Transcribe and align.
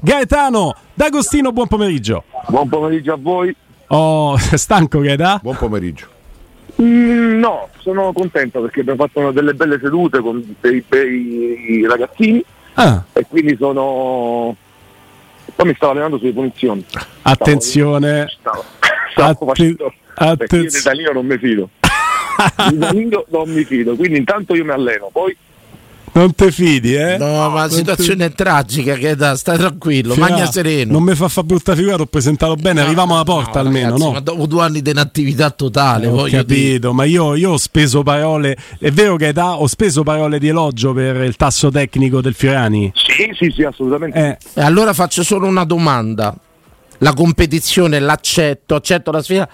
Gaetano 0.00 0.74
D'Agostino, 0.94 1.52
buon 1.52 1.66
pomeriggio. 1.66 2.24
Buon 2.48 2.68
pomeriggio 2.68 3.12
a 3.14 3.18
voi. 3.20 3.54
Oh, 3.88 4.36
stanco 4.38 5.00
Gaetano? 5.00 5.40
Buon 5.42 5.56
pomeriggio. 5.56 6.06
Mm, 6.80 7.38
no, 7.40 7.68
sono 7.80 8.12
contento 8.12 8.60
perché 8.60 8.80
abbiamo 8.80 9.04
fatto 9.06 9.30
delle 9.32 9.54
belle 9.54 9.80
sedute 9.82 10.20
con 10.20 10.54
dei 10.60 10.84
bei 10.86 11.84
ragazzini 11.88 12.44
Ah, 12.74 13.02
e 13.12 13.26
quindi 13.28 13.56
sono... 13.58 14.54
Poi 15.56 15.66
mi 15.66 15.74
stavo 15.74 15.90
allenando 15.92 16.18
sulle 16.18 16.32
punizioni. 16.32 16.84
attenzione. 17.22 18.26
Stavo, 18.38 18.64
stavo 19.10 19.30
Atte- 19.30 19.44
facendo... 19.46 19.92
Perché 20.14 20.56
io 20.56 20.60
di 20.62 20.66
attenz- 20.66 20.82
Danilo 20.84 21.12
non 21.12 21.26
mi 21.26 21.38
fido. 21.38 21.68
Di 22.70 22.78
Danilo 22.78 23.26
non 23.30 23.50
mi 23.50 23.64
fido, 23.64 23.96
quindi 23.96 24.18
intanto 24.18 24.54
io 24.54 24.64
mi 24.64 24.70
alleno, 24.70 25.08
poi 25.12 25.36
Non 26.12 26.34
te 26.34 26.50
fidi, 26.50 26.94
eh? 26.94 27.16
No, 27.18 27.48
ma 27.50 27.62
la 27.66 27.68
situazione 27.70 28.26
è 28.26 28.32
tragica, 28.32 28.94
che 28.94 29.14
da, 29.14 29.36
stai 29.36 29.56
tranquillo, 29.58 30.14
Fila, 30.14 30.28
magna 30.28 30.50
sereno. 30.50 30.92
Non 30.92 31.02
mi 31.02 31.14
fa 31.14 31.28
fa 31.28 31.42
brutta 31.42 31.74
figura, 31.74 31.96
ti 31.96 32.02
ho 32.02 32.06
presentato 32.06 32.54
bene, 32.56 32.80
arriviamo 32.80 33.14
alla 33.14 33.24
porta 33.24 33.60
No, 33.60 33.66
almeno, 33.66 33.84
ragazzi, 33.90 34.02
no? 34.04 34.12
Ma 34.12 34.20
dopo 34.20 34.46
due 34.46 34.62
anni 34.62 34.82
di 34.82 34.90
inattività 34.90 35.50
totale, 35.50 36.06
Ho 36.06 36.10
voglio 36.10 36.42
dire. 36.42 36.68
capito, 36.70 36.92
ma 36.92 37.04
io, 37.04 37.34
io 37.34 37.52
ho 37.52 37.56
speso 37.56 38.02
parole. 38.02 38.56
È 38.78 38.90
vero 38.90 39.16
che 39.16 39.32
da, 39.32 39.54
ho 39.60 39.66
speso 39.66 40.02
parole 40.02 40.38
di 40.38 40.48
elogio 40.48 40.92
per 40.92 41.16
il 41.22 41.36
tasso 41.36 41.70
tecnico 41.70 42.20
del 42.20 42.34
Fiorani? 42.34 42.92
sì, 42.94 43.30
sì, 43.36 43.52
sì, 43.54 43.62
assolutamente. 43.62 44.18
Eh, 44.18 44.60
E 44.60 44.62
allora 44.64 44.92
faccio 44.92 45.22
solo 45.22 45.46
una 45.46 45.64
domanda. 45.64 46.34
La 46.98 47.12
competizione 47.14 48.00
l'accetto, 48.00 48.74
accetto 48.74 49.10
la 49.12 49.22
sfida. 49.22 49.48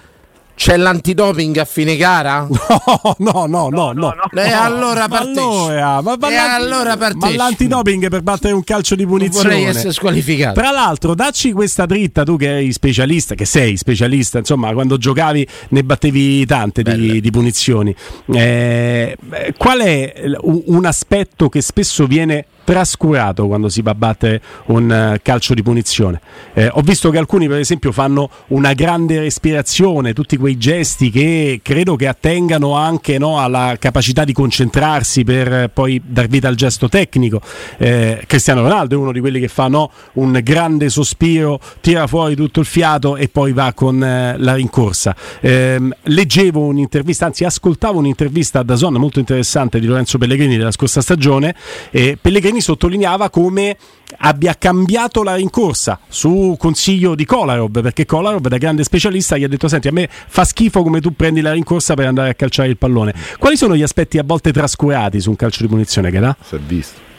C'è 0.56 0.76
l'antidoping 0.76 1.56
a 1.58 1.64
fine 1.64 1.96
gara? 1.96 2.46
no, 2.48 3.16
no, 3.18 3.46
no, 3.46 3.68
no, 3.70 3.92
no. 3.92 4.14
E 4.32 4.50
allora 4.52 5.00
Ma 5.00 5.08
partecipo. 5.08 5.66
allora, 5.66 6.00
ma, 6.00 6.16
ma 6.18 6.30
E 6.30 6.36
allora 6.36 6.90
ma 6.90 6.96
partecipo. 6.96 7.36
l'antidoping 7.36 8.08
per 8.08 8.22
battere 8.22 8.54
un 8.54 8.62
calcio 8.62 8.94
di 8.94 9.04
punizione. 9.04 9.48
Vorrei 9.48 9.64
essere 9.64 9.92
squalificato. 9.92 10.60
Tra 10.60 10.70
l'altro, 10.70 11.14
dacci 11.14 11.52
questa 11.52 11.86
dritta, 11.86 12.22
tu 12.22 12.36
che 12.36 12.58
eri 12.58 12.72
specialista, 12.72 13.34
che 13.34 13.44
sei 13.44 13.76
specialista, 13.76 14.38
insomma, 14.38 14.72
quando 14.72 14.96
giocavi 14.96 15.46
ne 15.70 15.82
battevi 15.84 16.46
tante 16.46 16.82
di, 16.82 17.20
di 17.20 17.30
punizioni. 17.30 17.94
Eh, 18.32 19.16
qual 19.58 19.80
è 19.80 20.12
un 20.42 20.84
aspetto 20.86 21.48
che 21.48 21.60
spesso 21.60 22.06
viene 22.06 22.46
trascurato 22.64 23.46
quando 23.46 23.68
si 23.68 23.82
va 23.82 23.90
a 23.90 23.94
battere 23.94 24.40
un 24.66 24.90
eh, 24.90 25.20
calcio 25.22 25.52
di 25.52 25.62
punizione? 25.62 26.20
Eh, 26.54 26.68
ho 26.72 26.80
visto 26.80 27.10
che 27.10 27.18
alcuni, 27.18 27.48
per 27.48 27.58
esempio, 27.58 27.92
fanno 27.92 28.30
una 28.48 28.72
grande 28.72 29.18
respirazione, 29.20 30.12
tutti 30.12 30.36
quei 30.44 30.58
gesti 30.58 31.08
che 31.08 31.60
credo 31.62 31.96
che 31.96 32.06
attengano 32.06 32.74
anche 32.74 33.16
no, 33.16 33.40
alla 33.40 33.76
capacità 33.78 34.24
di 34.24 34.34
concentrarsi 34.34 35.24
per 35.24 35.50
eh, 35.50 35.68
poi 35.70 36.02
dar 36.04 36.26
vita 36.26 36.48
al 36.48 36.54
gesto 36.54 36.86
tecnico. 36.86 37.40
Eh, 37.78 38.22
Cristiano 38.26 38.60
Ronaldo 38.60 38.94
è 38.94 38.98
uno 38.98 39.10
di 39.10 39.20
quelli 39.20 39.40
che 39.40 39.48
fa 39.48 39.68
no, 39.68 39.90
un 40.14 40.38
grande 40.42 40.90
sospiro, 40.90 41.58
tira 41.80 42.06
fuori 42.06 42.34
tutto 42.34 42.60
il 42.60 42.66
fiato 42.66 43.16
e 43.16 43.28
poi 43.28 43.54
va 43.54 43.72
con 43.72 44.04
eh, 44.04 44.34
la 44.36 44.54
rincorsa. 44.56 45.16
Ehm, 45.40 45.94
leggevo 46.02 46.60
un'intervista, 46.60 47.24
anzi 47.24 47.44
ascoltavo 47.44 47.98
un'intervista 47.98 48.58
a 48.58 48.64
Dazon 48.64 48.92
molto 48.96 49.20
interessante 49.20 49.80
di 49.80 49.86
Lorenzo 49.86 50.18
Pellegrini 50.18 50.58
della 50.58 50.72
scorsa 50.72 51.00
stagione 51.00 51.54
e 51.90 52.18
Pellegrini 52.20 52.60
sottolineava 52.60 53.30
come 53.30 53.78
abbia 54.18 54.54
cambiato 54.58 55.22
la 55.22 55.34
rincorsa 55.34 55.98
su 56.08 56.56
consiglio 56.58 57.14
di 57.14 57.24
Kolarov 57.24 57.80
perché 57.80 58.06
Kolarov 58.06 58.46
da 58.46 58.58
grande 58.58 58.84
specialista 58.84 59.36
gli 59.36 59.44
ha 59.44 59.48
detto 59.48 59.68
senti 59.68 59.88
a 59.88 59.92
me 59.92 60.08
fa 60.10 60.44
schifo 60.44 60.82
come 60.82 61.00
tu 61.00 61.14
prendi 61.14 61.40
la 61.40 61.52
rincorsa 61.52 61.94
per 61.94 62.06
andare 62.06 62.30
a 62.30 62.34
calciare 62.34 62.68
il 62.68 62.76
pallone 62.76 63.14
quali 63.38 63.56
sono 63.56 63.74
gli 63.74 63.82
aspetti 63.82 64.18
a 64.18 64.22
volte 64.24 64.52
trascurati 64.52 65.20
su 65.20 65.30
un 65.30 65.36
calcio 65.36 65.62
di 65.62 65.68
punizione 65.68 66.10
che 66.10 66.18
dà? 66.20 66.36
Si 66.40 66.54
è 66.54 66.58
visto. 66.58 67.12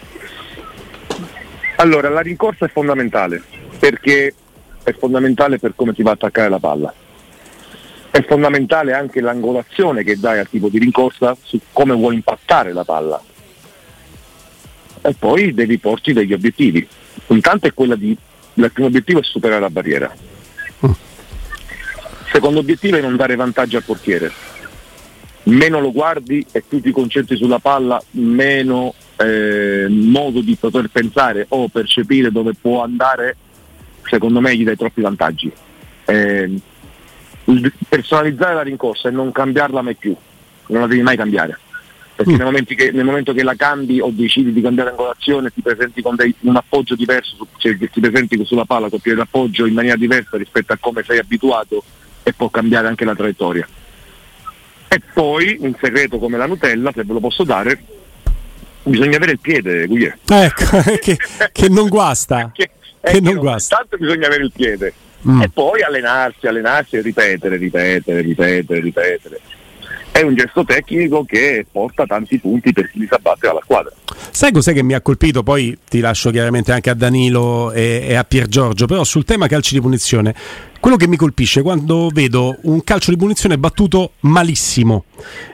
Allora, 1.78 2.10
la 2.10 2.22
rincorsa 2.22 2.66
è 2.66 2.70
fondamentale 2.70 3.42
perché 3.78 4.34
è 4.84 4.94
fondamentale 4.94 5.60
per 5.60 5.74
come 5.76 5.94
ti 5.94 6.04
va 6.04 6.12
a 6.12 6.14
attaccare 6.14 6.50
la 6.50 6.60
palla. 6.60 6.94
È 8.10 8.24
fondamentale 8.24 8.94
anche 8.94 9.20
l'angolazione 9.20 10.04
che 10.04 10.18
dai 10.18 10.40
al 10.40 10.48
tipo 10.48 10.70
di 10.70 10.80
rincorsa 10.80 11.36
su 11.42 11.60
come 11.74 11.94
vuoi 11.94 12.16
impattare 12.16 12.72
la 12.72 12.86
palla. 12.86 13.22
E 15.06 15.14
poi 15.14 15.54
devi 15.54 15.78
porti 15.78 16.14
degli 16.14 16.34
obiettivi. 16.34 16.86
Intanto 17.28 17.68
è 17.68 17.74
quella 17.76 17.96
di. 17.96 18.18
Il 18.56 18.72
primo 18.72 18.88
obiettivo 18.88 19.20
è 19.20 19.24
superare 19.24 19.62
la 19.62 19.70
barriera. 19.70 20.12
Il 20.80 20.96
secondo 22.32 22.60
obiettivo 22.60 22.98
è 22.98 23.02
non 23.02 23.16
dare 23.16 23.36
vantaggio 23.36 23.78
al 23.78 23.84
portiere. 23.84 24.32
Meno 25.44 25.80
lo 25.80 25.92
guardi 25.92 26.44
e 26.52 26.64
più 26.68 26.82
ti 26.82 26.90
concentri 26.90 27.38
sulla 27.38 27.60
palla, 27.60 28.02
meno 28.12 28.96
eh, 29.18 29.86
modo 29.90 30.42
di 30.42 30.56
poter 30.56 30.90
pensare 30.92 31.46
o 31.50 31.68
percepire 31.68 32.32
dove 32.32 32.54
può 32.60 32.82
andare, 32.82 33.36
secondo 34.10 34.42
me 34.42 34.56
gli 34.56 34.64
dai 34.64 34.76
troppi 34.76 35.02
vantaggi. 35.02 35.52
Eh, 36.06 36.52
personalizzare 37.88 38.56
la 38.56 38.64
rincorsa 38.64 39.10
e 39.10 39.12
non 39.12 39.32
cambiarla 39.32 39.84
mai 39.84 39.96
più, 39.96 40.16
non 40.68 40.82
la 40.82 40.88
devi 40.88 41.04
mai 41.04 41.16
cambiare. 41.16 41.60
Perché 42.16 42.32
nel, 42.32 42.46
momento 42.46 42.74
che, 42.74 42.92
nel 42.92 43.04
momento 43.04 43.34
che 43.34 43.44
la 43.44 43.56
cambi 43.56 44.00
o 44.00 44.10
decidi 44.10 44.54
di 44.54 44.62
cambiare 44.62 44.92
angolazione 44.92 45.52
ti 45.54 45.62
presenti 45.62 46.02
con 46.02 46.16
dei- 46.16 46.34
un 46.42 46.56
appoggio 46.56 46.96
diverso, 46.96 47.46
cioè 47.58 47.78
ti 47.78 48.00
presenti 48.00 48.40
sulla 48.46 48.64
palla 48.64 48.90
con 48.90 49.00
piede 49.00 49.18
d'appoggio 49.18 49.66
in 49.66 49.74
maniera 49.74 49.98
diversa 49.98 50.38
rispetto 50.38 50.72
a 50.72 50.78
come 50.80 51.04
sei 51.04 51.20
abituato 51.20 51.84
e 52.24 52.32
può 52.32 52.50
cambiare 52.50 52.88
anche 52.88 53.04
la 53.04 53.16
traiettoria. 53.16 53.68
E 54.88 55.02
poi 55.14 55.58
un 55.60 55.76
segreto 55.80 56.18
come 56.18 56.38
la 56.38 56.46
Nutella, 56.46 56.92
se 56.94 57.04
ve 57.04 57.12
lo 57.14 57.20
posso 57.20 57.44
dare, 57.44 57.84
bisogna 58.84 59.18
avere 59.18 59.34
il 59.34 59.40
piede, 59.40 59.86
Guglielmo. 59.86 60.16
ecco 60.26 60.82
che, 61.02 61.18
che 61.52 61.70
non 61.70 61.90
guasta 61.90 62.52
Che, 62.56 62.70
che 63.02 63.20
non 63.20 63.36
guasta 63.36 63.76
Tanto 63.76 63.98
bisogna 63.98 64.28
avere 64.28 64.44
il 64.44 64.52
piede. 64.56 64.94
Mm. 65.28 65.42
E 65.42 65.50
poi 65.50 65.82
allenarsi, 65.82 66.48
allenarsi 66.48 66.96
e 66.96 67.02
ripetere, 67.02 67.58
ripetere, 67.58 68.22
ripetere, 68.22 68.80
ripetere. 68.80 69.40
È 70.16 70.22
un 70.22 70.34
gesto 70.34 70.64
tecnico 70.64 71.26
che 71.26 71.66
porta 71.70 72.06
tanti 72.06 72.40
punti 72.40 72.72
per 72.72 72.90
chi 72.90 73.00
li 73.00 73.06
sa 73.06 73.20
battere 73.22 73.52
alla 73.52 73.60
squadra. 73.62 73.92
Sai 74.32 74.54
cos'è 74.54 74.72
che 74.72 74.82
mi 74.82 74.94
ha 74.94 75.02
colpito? 75.02 75.44
Poi 75.44 75.78
ti 75.90 76.00
lascio 76.00 76.32
chiaramente 76.32 76.72
anche 76.72 76.90
a 76.90 76.94
Danilo 76.94 77.74
e, 77.74 78.06
e 78.08 78.16
a 78.16 78.24
Pier 78.24 78.48
Giorgio, 78.48 78.86
però 78.86 79.04
sul 79.04 79.26
tema 79.26 79.48
calci 79.48 79.74
di 79.74 79.82
punizione, 79.82 80.34
quello 80.86 81.00
che 81.00 81.08
mi 81.08 81.18
colpisce 81.18 81.64
quando 81.64 82.12
vedo 82.14 82.60
un 82.66 82.84
calcio 82.84 83.10
di 83.10 83.18
punizione 83.18 83.58
battuto 83.58 84.12
malissimo, 84.20 85.06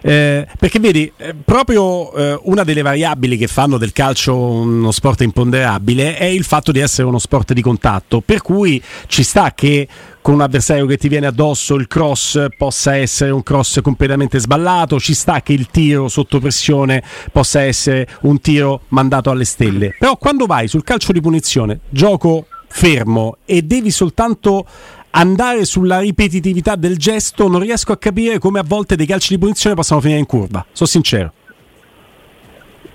eh, 0.01 0.45
perché 0.59 0.77
vedi, 0.77 1.09
eh, 1.15 1.33
proprio 1.33 2.13
eh, 2.13 2.37
una 2.43 2.65
delle 2.65 2.81
variabili 2.81 3.37
che 3.37 3.47
fanno 3.47 3.77
del 3.77 3.93
calcio 3.93 4.35
uno 4.35 4.91
sport 4.91 5.21
imponderabile 5.21 6.17
è 6.17 6.25
il 6.25 6.43
fatto 6.43 6.73
di 6.73 6.79
essere 6.79 7.07
uno 7.07 7.17
sport 7.17 7.53
di 7.53 7.61
contatto, 7.61 8.19
per 8.19 8.41
cui 8.41 8.83
ci 9.07 9.23
sta 9.23 9.53
che 9.53 9.87
con 10.21 10.33
un 10.33 10.41
avversario 10.41 10.85
che 10.85 10.97
ti 10.97 11.07
viene 11.07 11.27
addosso 11.27 11.75
il 11.75 11.87
cross 11.87 12.47
possa 12.57 12.97
essere 12.97 13.31
un 13.31 13.41
cross 13.41 13.79
completamente 13.79 14.37
sballato, 14.37 14.99
ci 14.99 15.13
sta 15.13 15.41
che 15.41 15.53
il 15.53 15.67
tiro 15.67 16.09
sotto 16.09 16.41
pressione 16.41 17.01
possa 17.31 17.61
essere 17.61 18.05
un 18.23 18.41
tiro 18.41 18.81
mandato 18.89 19.29
alle 19.29 19.45
stelle. 19.45 19.95
Però 19.97 20.17
quando 20.17 20.45
vai 20.45 20.67
sul 20.67 20.83
calcio 20.83 21.13
di 21.13 21.21
punizione, 21.21 21.79
gioco 21.89 22.47
fermo 22.67 23.37
e 23.45 23.61
devi 23.61 23.91
soltanto 23.91 24.65
andare 25.11 25.65
sulla 25.65 25.99
ripetitività 25.99 26.75
del 26.75 26.97
gesto, 26.97 27.47
non 27.47 27.61
riesco 27.61 27.91
a 27.91 27.97
capire 27.97 28.39
come 28.39 28.59
a 28.59 28.63
volte 28.65 28.95
dei 28.95 29.05
calci 29.05 29.33
di 29.33 29.39
punizione 29.39 29.75
possano 29.75 30.01
finire 30.01 30.19
in 30.19 30.25
curva. 30.25 30.65
Sono 30.71 30.89
sincero. 30.89 31.33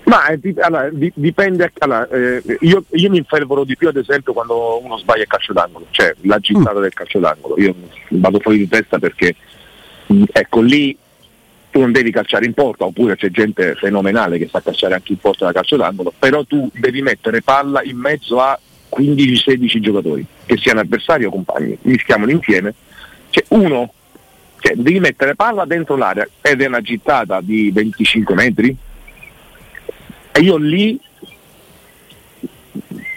Ma 0.03 0.25
eh, 0.27 0.39
allora, 0.59 0.89
di- 0.89 1.11
dipende, 1.15 1.71
allora, 1.79 2.07
eh, 2.09 2.41
io, 2.61 2.85
io 2.91 3.09
mi 3.09 3.17
infervoro 3.17 3.65
di 3.65 3.75
più 3.75 3.89
ad 3.89 3.97
esempio 3.97 4.31
quando 4.31 4.81
uno 4.81 4.97
sbaglia 4.97 5.23
il 5.23 5.27
calcio 5.27 5.51
d'angolo, 5.51 5.87
cioè 5.91 6.15
la 6.21 6.39
gittata 6.39 6.79
del 6.79 6.93
calcio 6.93 7.19
d'angolo, 7.19 7.59
io 7.59 7.75
vado 8.09 8.39
fuori 8.39 8.57
di 8.57 8.69
testa 8.69 8.99
perché 8.99 9.35
mh, 10.05 10.23
ecco 10.31 10.61
lì 10.61 10.97
tu 11.69 11.79
non 11.81 11.91
devi 11.91 12.11
calciare 12.11 12.45
in 12.45 12.53
porta, 12.53 12.85
oppure 12.85 13.17
c'è 13.17 13.29
gente 13.29 13.75
fenomenale 13.75 14.37
che 14.37 14.47
sa 14.49 14.61
calciare 14.61 14.93
anche 14.93 15.11
in 15.11 15.17
porta 15.17 15.45
da 15.45 15.51
calcio 15.51 15.75
d'angolo, 15.75 16.13
però 16.17 16.45
tu 16.45 16.71
devi 16.73 17.01
mettere 17.01 17.41
palla 17.41 17.83
in 17.83 17.97
mezzo 17.97 18.39
a 18.39 18.57
15-16 18.95 19.79
giocatori, 19.79 20.25
che 20.45 20.57
siano 20.57 20.79
avversari 20.79 21.25
o 21.25 21.29
compagni, 21.29 21.77
mischiamoli 21.81 22.33
insieme, 22.33 22.73
c'è 23.29 23.43
uno, 23.49 23.93
cioè, 24.59 24.75
devi 24.75 24.99
mettere 24.99 25.35
palla 25.35 25.65
dentro 25.65 25.95
l'area 25.95 26.27
ed 26.41 26.61
è 26.61 26.67
una 26.67 26.81
gittata 26.81 27.41
di 27.41 27.71
25 27.71 28.35
metri, 28.35 28.75
e 30.31 30.39
io 30.39 30.57
lì, 30.57 30.99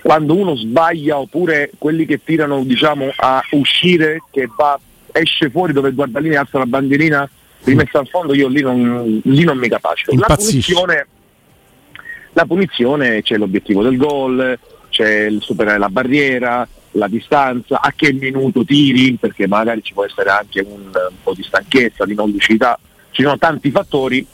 quando 0.03 0.35
uno 0.35 0.57
sbaglia, 0.57 1.19
oppure 1.19 1.71
quelli 1.77 2.07
che 2.07 2.23
tirano 2.25 2.65
diciamo, 2.65 3.13
a 3.15 3.43
uscire, 3.51 4.23
che 4.31 4.49
va, 4.57 4.81
esce 5.13 5.51
fuori 5.51 5.73
dove 5.73 5.89
il 5.89 5.95
guardalini 5.95 6.37
alza 6.37 6.59
la 6.59 6.67
bandierina 6.67 7.29
rimessa 7.65 7.99
al 7.99 8.09
fondo, 8.09 8.35
io 8.35 8.49
lì 8.49 8.63
non, 8.63 9.21
lì 9.23 9.45
non 9.45 9.59
mi 9.59 9.69
capacito. 9.69 10.15
La 10.17 10.35
punizione, 10.35 11.07
la 12.33 12.45
punizione 12.47 13.23
c'è 13.23 13.37
l'obiettivo 13.37 13.83
del 13.83 13.97
gol, 13.97 14.59
c'è 15.03 15.27
il 15.27 15.41
superare 15.43 15.79
la 15.79 15.89
barriera, 15.89 16.67
la 16.93 17.09
distanza, 17.09 17.81
a 17.81 17.93
che 17.95 18.13
minuto 18.13 18.65
tiri, 18.65 19.17
perché 19.19 19.47
magari 19.47 19.83
ci 19.83 19.93
può 19.93 20.05
essere 20.05 20.31
anche 20.31 20.61
un, 20.61 20.91
un 20.93 21.17
po' 21.23 21.35
di 21.35 21.43
stanchezza, 21.43 22.05
di 22.05 22.15
non 22.15 22.31
lucidità, 22.31 22.79
ci 23.11 23.23
sono 23.23 23.39
tanti 23.39 23.71
fattori 23.71 24.27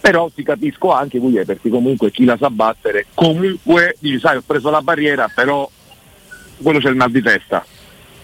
però 0.00 0.30
ti 0.34 0.42
capisco 0.42 0.94
anche 0.94 1.18
Guglielmo 1.18 1.44
perché 1.44 1.68
comunque 1.68 2.10
chi 2.10 2.24
la 2.24 2.38
sa 2.38 2.48
battere 2.48 3.04
comunque 3.12 3.96
dici 3.98 4.18
sai 4.18 4.38
ho 4.38 4.42
preso 4.46 4.70
la 4.70 4.80
barriera 4.80 5.30
però 5.34 5.70
quello 6.62 6.78
c'è 6.78 6.88
il 6.88 6.96
mal 6.96 7.10
di 7.10 7.22
testa, 7.22 7.64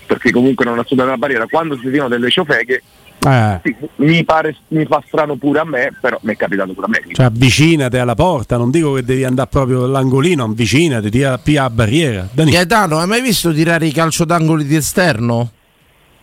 perché 0.06 0.30
comunque 0.30 0.64
non 0.64 0.78
ha 0.78 0.84
superato 0.84 1.12
la 1.12 1.18
barriera, 1.18 1.46
quando 1.46 1.76
si 1.76 1.90
tirano 1.90 2.08
delle 2.08 2.30
ciofeghe 2.30 2.82
Eh. 3.26 3.60
sì, 3.64 3.76
mi, 3.96 4.24
pare, 4.24 4.54
mi 4.68 4.86
fa 4.86 5.02
strano 5.06 5.34
pure 5.34 5.58
a 5.58 5.64
me, 5.64 5.90
però 6.00 6.16
mi 6.22 6.32
è 6.32 6.36
capitato 6.36 6.72
pure 6.74 6.86
a 6.86 6.88
me. 6.88 7.02
Cioè, 7.12 7.26
avvicinati 7.26 7.96
alla 7.96 8.14
porta, 8.14 8.56
non 8.56 8.70
dico 8.70 8.92
che 8.92 9.02
devi 9.02 9.24
andare 9.24 9.48
proprio 9.50 9.82
all'angolino, 9.84 10.44
avvicinati, 10.44 11.10
tira 11.10 11.36
pia 11.38 11.62
la 11.62 11.70
barriera. 11.70 12.28
Gaetano, 12.32 12.98
hai 12.98 13.06
mai 13.08 13.20
visto 13.22 13.52
tirare 13.52 13.86
i 13.86 13.92
calcio 13.92 14.24
d'angoli 14.24 14.64
di 14.64 14.76
esterno? 14.76 15.50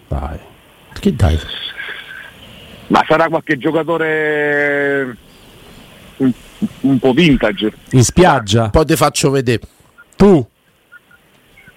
Dai. 0.08 0.40
Che 0.98 1.14
dai? 1.16 1.38
Ma 2.88 3.04
sarà 3.06 3.28
qualche 3.28 3.58
giocatore 3.58 5.18
un, 6.18 6.32
un 6.82 7.00
po' 7.00 7.12
vintage. 7.12 7.74
In 7.92 8.04
spiaggia, 8.04 8.70
Poi 8.70 8.86
ti 8.86 8.96
faccio 8.96 9.30
vedere. 9.30 9.62
tu 10.16 10.46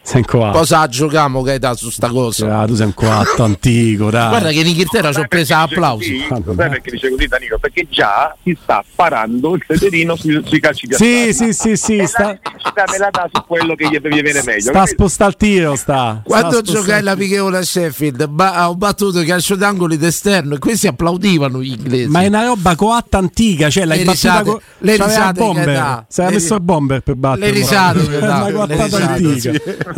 sei 0.07 0.21
un 0.21 0.25
coatto. 0.25 0.59
Cosa 0.59 0.87
giochiamo 0.87 1.43
Gaetano 1.43 1.75
su 1.75 1.91
sta 1.91 2.09
cosa? 2.11 2.61
Ah, 2.61 2.67
tu 2.67 2.75
sei 2.77 2.87
un 2.87 2.95
coatto 2.95 3.43
antico, 3.43 4.09
dai. 4.09 4.29
Guarda 4.29 4.51
che 4.51 4.61
in 4.61 4.67
Inghilterra 4.69 5.13
ci 5.13 5.19
ho 5.21 5.27
presa 5.27 5.63
dice 5.65 5.75
applausi. 5.75 6.25
così? 6.29 6.55
Sai 6.57 6.69
perché 6.69 6.91
dice 6.93 7.11
così 7.11 7.27
Danilo? 7.27 7.59
Perché 7.59 7.87
già 7.91 8.37
si 8.43 8.57
sta 8.63 8.85
sparando 8.89 9.55
il 9.57 9.65
federino 9.67 10.15
sui, 10.15 10.41
sui 10.47 10.61
calci 10.61 10.87
di 10.87 10.95
Sì, 10.95 11.33
sì, 11.33 11.53
sì, 11.53 11.77
sì, 11.77 12.07
sta, 12.07 12.39
sta 12.59 12.85
me 12.91 12.99
la 12.99 13.09
dà 13.11 13.29
su 13.33 13.43
quello 13.47 13.75
che 13.75 13.89
gli 13.89 13.99
viene 13.99 14.43
meglio. 14.45 14.61
sta 14.61 14.83
a 14.83 14.87
spostare 14.87 15.31
il 15.31 15.37
tiro, 15.37 15.75
sta. 15.75 16.23
Quando 16.25 16.51
Sta 16.51 16.59
a 16.59 16.63
giocai 16.63 17.03
la. 17.03 17.15
Pichevole 17.17 17.59
a 17.59 17.63
Sheffield, 17.63 18.27
ba- 18.29 18.69
ho 18.69 18.77
battuto 18.77 19.23
calcio 19.25 19.57
d'angoli 19.57 19.97
d'esterno 19.97 20.55
e 20.55 20.59
questi 20.59 20.87
applaudivano 20.87 21.61
gli 21.63 21.73
inglesi. 21.73 22.07
Ma 22.09 22.21
è 22.23 22.27
una 22.29 22.45
roba 22.45 22.77
coatta 22.77 23.19
antica, 23.19 23.69
cioè 23.71 23.85
l'hai 23.87 23.99
Le 23.99 24.05
battuta 24.05 24.39
risate- 24.39 24.51
co- 24.51 24.61
le 24.79 24.93
risate 24.97 25.39
bomber. 25.41 26.05
Le 26.15 26.31
messo 26.31 26.55
il 26.55 26.61
bomber 26.61 27.01
per 27.01 27.15
battere. 27.17 27.47
le 27.47 27.53
risate 27.53 27.99
una 28.21 28.51
coattata 28.53 28.97
antica. 28.99 29.51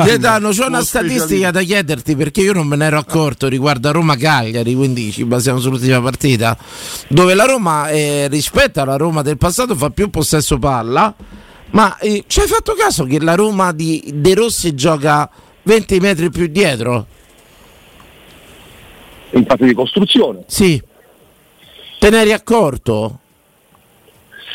Gaetano, 0.05 0.51
c'è 0.51 0.65
una 0.65 0.83
statistica 0.83 1.51
da 1.51 1.61
chiederti 1.63 2.15
perché 2.15 2.41
io 2.43 2.53
non 2.53 2.67
me 2.67 2.77
ne 2.77 2.87
ero 2.87 2.99
accorto 2.99 3.49
riguardo 3.49 3.89
a 3.89 3.93
Roma-Cagliari, 3.93 4.75
quindi 4.75 5.11
ci 5.11 5.25
basiamo 5.25 5.59
sull'ultima 5.59 6.01
partita, 6.01 6.57
dove 7.09 7.35
la 7.35 7.45
Roma 7.45 7.89
eh, 7.89 8.29
rispetto 8.29 8.81
alla 8.81 8.97
Roma 8.97 9.23
del 9.23 9.37
passato 9.37 9.75
fa 9.75 9.91
più 9.91 10.09
possesso 10.11 10.59
palla, 10.59 11.13
ma 11.71 11.99
eh, 11.99 12.25
ci 12.27 12.41
hai 12.41 12.47
fatto 12.47 12.75
caso 12.75 13.05
che 13.05 13.21
la 13.21 13.35
Roma 13.35 13.73
di 13.73 14.11
De 14.15 14.35
Rossi 14.35 14.75
gioca 14.75 15.29
20 15.63 15.99
metri 16.01 16.31
più 16.31 16.47
dietro? 16.47 17.07
In 19.31 19.45
fase 19.47 19.65
di 19.67 19.75
costruzione, 19.75 20.45
Sì. 20.47 20.81
Te 21.99 22.11
ne 22.11 22.21
eri 22.21 22.33
accorto? 22.33 23.19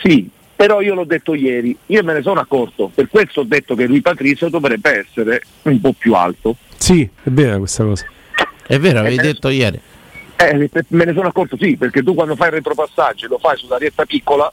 sì. 0.01 0.30
Però 0.63 0.80
io 0.80 0.94
l'ho 0.94 1.04
detto 1.04 1.33
ieri, 1.33 1.75
io 1.88 2.04
me 2.06 2.13
ne 2.13 2.21
sono 2.21 2.39
accorto, 2.39 2.89
per 2.95 3.10
questo 3.10 3.42
ho 3.42 3.44
detto 3.44 3.75
che 3.75 3.86
lui 3.86 4.00
Patrizio 4.00 4.48
dovrebbe 4.48 5.00
essere 5.06 5.42
un 5.63 5.81
po' 5.81 5.92
più 5.92 6.13
alto. 6.13 6.56
Sì, 6.77 7.01
è 7.01 7.30
vera 7.30 7.57
questa 7.57 7.83
cosa. 7.83 8.06
È 8.65 8.80
vero, 8.80 9.00
avevi 9.00 9.18
Eh, 9.18 9.21
detto 9.24 9.50
ieri. 9.50 9.77
Eh, 10.38 10.69
me 10.88 11.04
ne 11.04 11.12
sono 11.13 11.27
accorto 11.27 11.57
sì, 11.60 11.75
perché 11.75 12.01
tu 12.01 12.13
quando 12.13 12.38
fai 12.38 12.48
il 12.48 12.54
retropassaggio 12.54 13.25
e 13.25 13.27
lo 13.27 13.39
fai 13.39 13.57
sulla 13.57 13.75
rietta 13.75 14.06
piccola, 14.06 14.50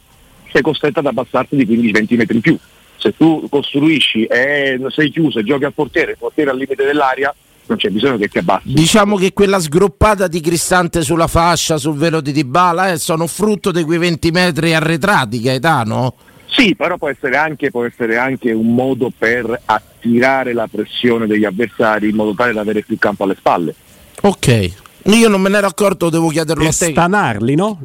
sei 0.51 0.63
costretto 0.63 0.99
ad 0.99 1.07
abbassarti 1.07 1.55
di 1.55 1.65
15-20 1.65 2.17
metri 2.17 2.35
in 2.35 2.41
più. 2.41 2.59
Se 2.97 3.15
tu 3.17 3.47
costruisci 3.49 4.25
e 4.25 4.81
sei 4.89 5.11
chiuso 5.13 5.39
e 5.39 5.45
giochi 5.45 5.63
al 5.65 5.73
portiere, 5.75 6.11
il 6.11 6.19
portiere 6.19 6.51
al 6.51 6.57
limite 6.57 6.85
dell'aria, 6.85 7.33
non 7.71 7.79
c'è 7.79 7.89
bisogno 7.89 8.17
che 8.19 8.29
ti 8.29 8.39
abbassi. 8.39 8.73
Diciamo 8.73 9.17
che 9.17 9.33
quella 9.33 9.61
sgroppata 9.61 10.27
di 10.27 10.41
Cristante 10.41 11.03
sulla 11.03 11.29
fascia, 11.29 11.77
sul 11.79 11.97
velo 11.97 12.21
di 12.21 12.33
Dybala, 12.33 12.91
eh, 12.93 12.99
sono 12.99 13.27
frutto 13.27 13.71
di 13.71 13.83
quei 13.85 13.99
20 13.99 14.31
metri 14.33 14.75
arretrati, 14.75 15.41
Gaetano? 15.41 16.15
Sì, 16.47 16.75
però 16.75 16.97
può 16.99 17.09
essere, 17.09 17.37
anche, 17.37 17.71
può 17.71 17.85
essere 17.85 18.17
anche 18.19 18.51
un 18.51 18.75
modo 18.75 19.13
per 19.17 19.61
attirare 19.65 20.53
la 20.53 20.69
pressione 20.69 21.29
degli 21.29 21.45
avversari 21.45 22.09
in 22.09 22.17
modo 22.17 22.35
tale 22.35 22.53
da 22.53 22.61
avere 22.61 22.83
più 22.83 22.99
campo 22.99 23.23
alle 23.23 23.37
spalle. 23.39 23.75
Ok. 24.23 24.73
Io 25.05 25.29
non 25.29 25.41
me 25.41 25.49
ne 25.49 25.59
ero 25.59 25.69
accorto, 25.69 26.11
devo 26.11 26.29
chiederlo 26.29 26.65
Per 26.65 26.73
a 26.73 26.77
te. 26.77 26.91
stanarli, 26.91 27.55
no? 27.55 27.79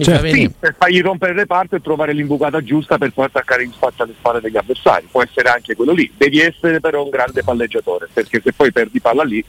Certo. 0.00 0.28
Sì, 0.32 0.48
per 0.58 0.76
fargli 0.78 1.00
rompere 1.00 1.32
il 1.32 1.38
reparto 1.38 1.74
e 1.76 1.80
trovare 1.80 2.12
l'imbucata 2.12 2.62
giusta 2.62 2.98
per 2.98 3.10
poi 3.12 3.24
attaccare 3.24 3.64
in 3.64 3.72
faccia 3.76 4.04
alle 4.04 4.14
spalle 4.16 4.40
degli 4.40 4.56
avversari. 4.56 5.08
Può 5.10 5.22
essere 5.22 5.48
anche 5.48 5.74
quello 5.74 5.92
lì. 5.92 6.08
Devi 6.16 6.38
essere 6.40 6.78
però 6.80 7.02
un 7.02 7.10
grande 7.10 7.42
palleggiatore, 7.42 8.08
perché 8.12 8.40
se 8.42 8.52
poi 8.52 8.70
perdi 8.70 9.00
palla 9.00 9.24
lì, 9.24 9.44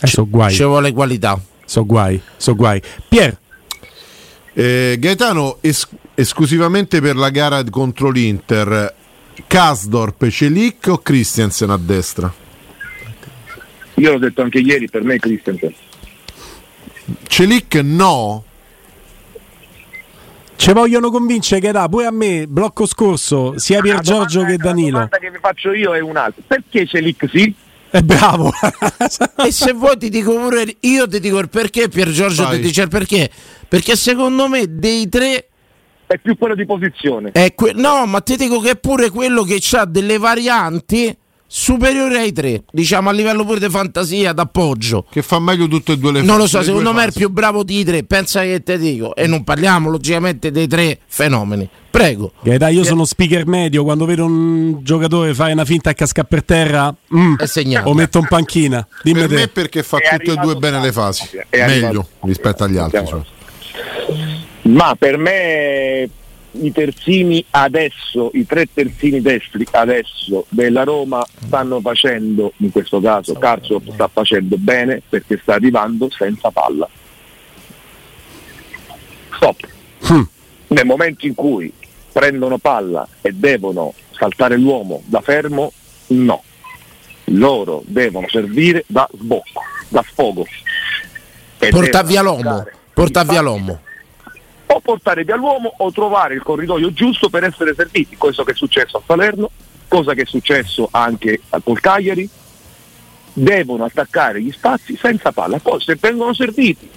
Eh, 0.00 0.06
so 0.06 0.26
guai, 0.28 0.52
Ci 0.52 0.64
vuole 0.64 0.92
qualità. 0.92 1.38
so 1.64 1.84
guai, 1.84 2.20
so 2.36 2.54
guai. 2.54 2.80
Pier, 3.08 3.36
Eh, 4.56 4.96
Gaetano, 5.00 5.58
es- 5.60 5.88
esclusivamente 6.14 7.00
per 7.00 7.16
la 7.16 7.28
gara 7.30 7.62
contro 7.64 8.08
l'Inter, 8.10 8.94
Kasdorp, 9.48 10.28
Celic 10.28 10.86
o 10.88 10.98
Christiansen 10.98 11.70
a 11.70 11.76
destra? 11.76 12.32
io 13.96 14.12
l'ho 14.12 14.18
detto 14.18 14.42
anche 14.42 14.58
ieri, 14.60 14.88
per 14.88 15.02
me 15.02 15.14
è 15.14 15.18
Christensen. 15.18 15.74
Celic 17.26 17.74
no? 17.76 18.44
Ci 20.56 20.72
vogliono 20.72 21.10
convincere 21.10 21.60
che 21.60 21.72
da 21.72 21.88
pure 21.88 22.06
a 22.06 22.10
me, 22.10 22.46
blocco 22.46 22.86
scorso, 22.86 23.58
sia 23.58 23.80
Pier 23.80 23.96
La 23.96 24.00
Giorgio 24.00 24.44
che 24.44 24.56
Danilo. 24.56 24.98
La 24.98 25.04
domanda 25.04 25.18
che 25.18 25.30
vi 25.30 25.38
faccio 25.40 25.72
io 25.72 25.94
è 25.94 26.00
un'altra. 26.00 26.42
Perché 26.46 26.86
Celic 26.86 27.28
sì? 27.30 27.54
È 27.90 28.00
bravo. 28.02 28.50
E 29.44 29.52
se 29.52 29.72
vuoi 29.72 29.96
ti 29.98 30.08
dico 30.08 30.32
pure, 30.34 30.64
io 30.80 31.06
ti 31.06 31.20
dico 31.20 31.38
il 31.38 31.48
perché, 31.48 31.88
Pier 31.88 32.10
Giorgio 32.10 32.44
Vai. 32.44 32.56
ti 32.56 32.62
dice 32.62 32.82
il 32.82 32.88
perché. 32.88 33.30
Perché 33.68 33.94
secondo 33.96 34.48
me 34.48 34.64
dei 34.68 35.08
tre 35.08 35.48
È 36.06 36.18
più 36.18 36.36
quello 36.36 36.54
di 36.54 36.66
posizione. 36.66 37.30
è 37.32 37.54
que- 37.54 37.72
no, 37.72 38.04
ma 38.06 38.20
ti 38.20 38.36
dico 38.36 38.60
che 38.60 38.70
è 38.70 38.76
pure 38.76 39.10
quello 39.10 39.42
che 39.44 39.60
ha 39.76 39.84
delle 39.84 40.18
varianti 40.18 41.16
superiori 41.56 42.16
ai 42.16 42.32
tre, 42.32 42.64
diciamo 42.72 43.10
a 43.10 43.12
livello 43.12 43.44
pure 43.44 43.60
di 43.60 43.70
fantasia, 43.70 44.32
d'appoggio. 44.32 45.06
Che 45.08 45.22
fa 45.22 45.38
meglio 45.38 45.68
tutte 45.68 45.92
e 45.92 45.98
due 45.98 46.10
le 46.10 46.22
Non 46.22 46.36
lo 46.36 46.48
so, 46.48 46.60
secondo 46.64 46.92
me 46.92 47.02
è 47.02 47.06
il 47.06 47.12
fasi. 47.12 47.18
più 47.20 47.30
bravo 47.30 47.62
di 47.62 47.84
tre, 47.84 48.02
pensa 48.02 48.42
che 48.42 48.60
te 48.64 48.76
dico. 48.76 49.14
E 49.14 49.28
non 49.28 49.44
parliamo 49.44 49.88
logicamente 49.88 50.50
dei 50.50 50.66
tre 50.66 50.98
fenomeni. 51.06 51.68
Prego. 51.92 52.32
Gaetà, 52.42 52.70
io 52.70 52.82
sono 52.82 53.04
speaker 53.04 53.46
medio, 53.46 53.84
quando 53.84 54.04
vedo 54.04 54.24
un 54.24 54.82
giocatore 54.82 55.32
fare 55.32 55.52
una 55.52 55.64
finta 55.64 55.90
a 55.90 55.94
cascare 55.94 56.26
per 56.28 56.42
terra, 56.42 56.92
mm, 57.14 57.34
o 57.84 57.94
metto 57.94 58.18
in 58.18 58.26
panchina. 58.28 58.84
Dimmi 59.04 59.20
Per 59.20 59.30
me 59.30 59.36
te. 59.42 59.48
perché 59.48 59.84
fa 59.84 59.98
È 59.98 60.18
tutte 60.18 60.32
e 60.32 60.36
due 60.36 60.56
bene 60.56 60.80
le 60.80 60.90
fasi. 60.90 61.24
Meglio 61.50 62.08
rispetto 62.22 62.64
agli 62.64 62.78
altri. 62.78 63.06
Cioè. 63.06 63.20
Ma 64.62 64.96
per 64.98 65.18
me 65.18 66.08
i 66.60 66.72
terzini 66.72 67.44
adesso, 67.50 68.30
i 68.34 68.46
tre 68.46 68.68
terzini 68.72 69.20
destri 69.20 69.66
adesso 69.72 70.46
della 70.48 70.84
Roma 70.84 71.24
stanno 71.46 71.80
facendo, 71.80 72.52
in 72.58 72.70
questo 72.70 73.00
caso 73.00 73.34
Carzo 73.34 73.82
sta 73.92 74.08
facendo 74.08 74.56
bene 74.58 75.02
perché 75.08 75.38
sta 75.40 75.54
arrivando 75.54 76.08
senza 76.10 76.50
palla. 76.50 76.88
Stop. 79.34 79.68
Mm. 80.12 80.22
Nel 80.68 80.86
momento 80.86 81.26
in 81.26 81.34
cui 81.34 81.72
prendono 82.12 82.58
palla 82.58 83.06
e 83.20 83.32
devono 83.32 83.92
saltare 84.10 84.56
l'uomo 84.56 85.02
da 85.06 85.20
fermo, 85.20 85.72
no. 86.08 86.42
Loro 87.28 87.82
devono 87.86 88.28
servire 88.28 88.84
da 88.86 89.08
sbocco, 89.12 89.62
da 89.88 90.04
sfogo. 90.08 90.46
E 91.58 91.68
Porta 91.70 92.02
via 92.02 92.22
l'uomo. 92.22 92.64
Porta 92.92 93.24
via 93.24 93.40
l'uomo. 93.40 93.80
O 94.66 94.80
portare 94.80 95.24
via 95.24 95.36
l'uomo 95.36 95.74
o 95.78 95.92
trovare 95.92 96.34
il 96.34 96.42
corridoio 96.42 96.92
giusto 96.92 97.28
per 97.28 97.44
essere 97.44 97.74
serviti, 97.74 98.16
questo 98.16 98.44
che 98.44 98.52
è 98.52 98.54
successo 98.54 98.98
a 98.98 99.02
Salerno, 99.06 99.50
cosa 99.88 100.14
che 100.14 100.22
è 100.22 100.26
successo 100.26 100.88
anche 100.90 101.40
col 101.62 101.80
Cagliari, 101.80 102.28
devono 103.32 103.84
attaccare 103.84 104.40
gli 104.40 104.52
spazi 104.52 104.96
senza 104.96 105.32
palla, 105.32 105.58
poi 105.58 105.80
se 105.80 105.96
vengono 106.00 106.32
serviti, 106.32 106.88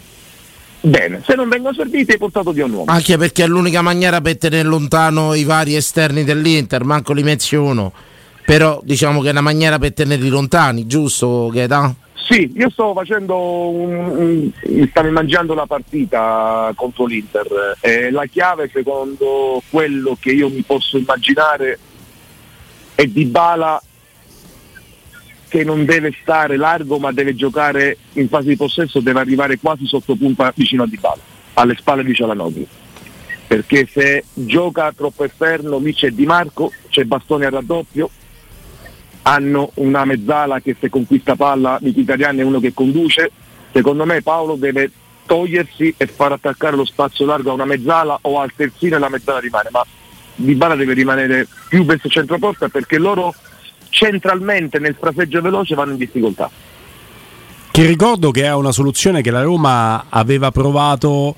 bene, 0.82 1.22
se 1.26 1.36
non 1.36 1.50
vengono 1.50 1.74
serviti 1.74 2.12
hai 2.12 2.18
portato 2.18 2.52
via 2.52 2.66
un 2.66 2.74
uomo. 2.74 2.92
Anche 2.92 3.18
perché 3.18 3.44
è 3.44 3.48
l'unica 3.48 3.82
maniera 3.82 4.22
per 4.22 4.38
tenere 4.38 4.68
lontano 4.68 5.34
i 5.34 5.44
vari 5.44 5.76
esterni 5.76 6.24
dell'Inter, 6.24 6.84
manco 6.84 7.14
li 7.14 7.24
menziono. 7.24 7.92
Però 8.48 8.80
diciamo 8.82 9.20
che 9.20 9.28
è 9.28 9.32
una 9.32 9.42
maniera 9.42 9.78
per 9.78 9.92
tenerli 9.92 10.30
lontani, 10.30 10.88
giusto 10.88 11.50
Gaetano? 11.52 11.98
Sì, 12.14 12.50
io 12.56 12.70
sto 12.70 12.94
facendo 12.94 13.36
un, 13.68 13.94
un- 13.94 14.52
mi 14.68 14.88
stanno 14.88 15.12
mangiando 15.12 15.54
la 15.54 15.66
partita 15.66 16.72
contro 16.74 17.06
l'Inter 17.08 17.76
e 17.82 18.10
la 18.10 18.26
chiave 18.26 18.70
secondo 18.72 19.62
quello 19.70 20.16
che 20.18 20.32
io 20.32 20.48
mi 20.48 20.62
posso 20.62 20.98
immaginare 20.98 21.78
è 22.96 23.06
di 23.06 23.26
Bala 23.26 23.82
che 25.50 25.66
non 25.66 25.84
deve 25.84 26.16
stare 26.22 26.56
largo 26.56 27.00
ma 27.00 27.12
deve 27.12 27.36
giocare 27.36 27.98
in 28.14 28.30
fase 28.30 28.48
di 28.48 28.56
possesso, 28.56 29.02
deve 29.02 29.20
arrivare 29.20 29.60
quasi 29.60 29.86
sotto 29.86 30.16
punta 30.16 30.54
vicino 30.56 30.84
a 30.84 30.88
Dybala, 30.88 31.22
alle 31.56 31.76
spalle 31.76 32.06
di 32.06 32.14
Cialanoglu. 32.14 32.66
Perché 33.46 33.90
se 33.92 34.24
gioca 34.34 34.94
troppo 34.96 35.26
esterno 35.26 35.80
lì 35.80 35.94
c'è 35.94 36.12
Di 36.12 36.26
Marco, 36.26 36.72
c'è 36.88 37.04
Bastoni 37.04 37.44
al 37.44 37.52
raddoppio, 37.52 38.10
hanno 39.28 39.72
una 39.76 40.06
mezzala 40.06 40.62
che 40.62 40.78
se 40.80 40.90
conquista 40.90 41.36
palla 41.36 41.78
Mkhitaryan 41.82 42.40
è 42.40 42.44
uno 42.44 42.62
che 42.62 42.74
conduce 42.74 43.30
secondo 43.74 44.06
me 44.06 44.22
Paolo 44.22 44.56
deve 44.56 44.90
togliersi 45.26 45.94
e 45.98 46.08
far 46.08 46.32
attaccare 46.32 46.78
lo 46.78 46.86
spazio 46.86 47.26
largo 47.26 47.52
a 47.52 47.54
una 47.54 47.66
mezzala 47.66 48.18
o 48.22 48.40
al 48.40 48.54
terzino 48.56 48.96
e 48.96 49.00
la 49.00 49.10
mezzala 49.10 49.40
rimane 49.40 49.70
ma 49.72 49.86
Dybala 50.36 50.76
deve 50.76 50.94
rimanere 50.94 51.46
più 51.68 51.84
verso 51.84 52.08
centroporta 52.08 52.70
perché 52.70 52.98
loro 52.98 53.34
centralmente 53.90 54.80
nel 54.80 54.96
fraseggio 54.98 55.42
veloce 55.42 55.74
vanno 55.74 55.94
in 55.94 55.98
difficoltà. 55.98 56.50
Che 57.72 57.86
ricordo 57.86 58.32
che 58.32 58.44
è 58.44 58.54
una 58.54 58.72
soluzione 58.72 59.22
che 59.22 59.32
la 59.32 59.42
Roma 59.42 60.06
aveva 60.10 60.52
provato 60.52 61.36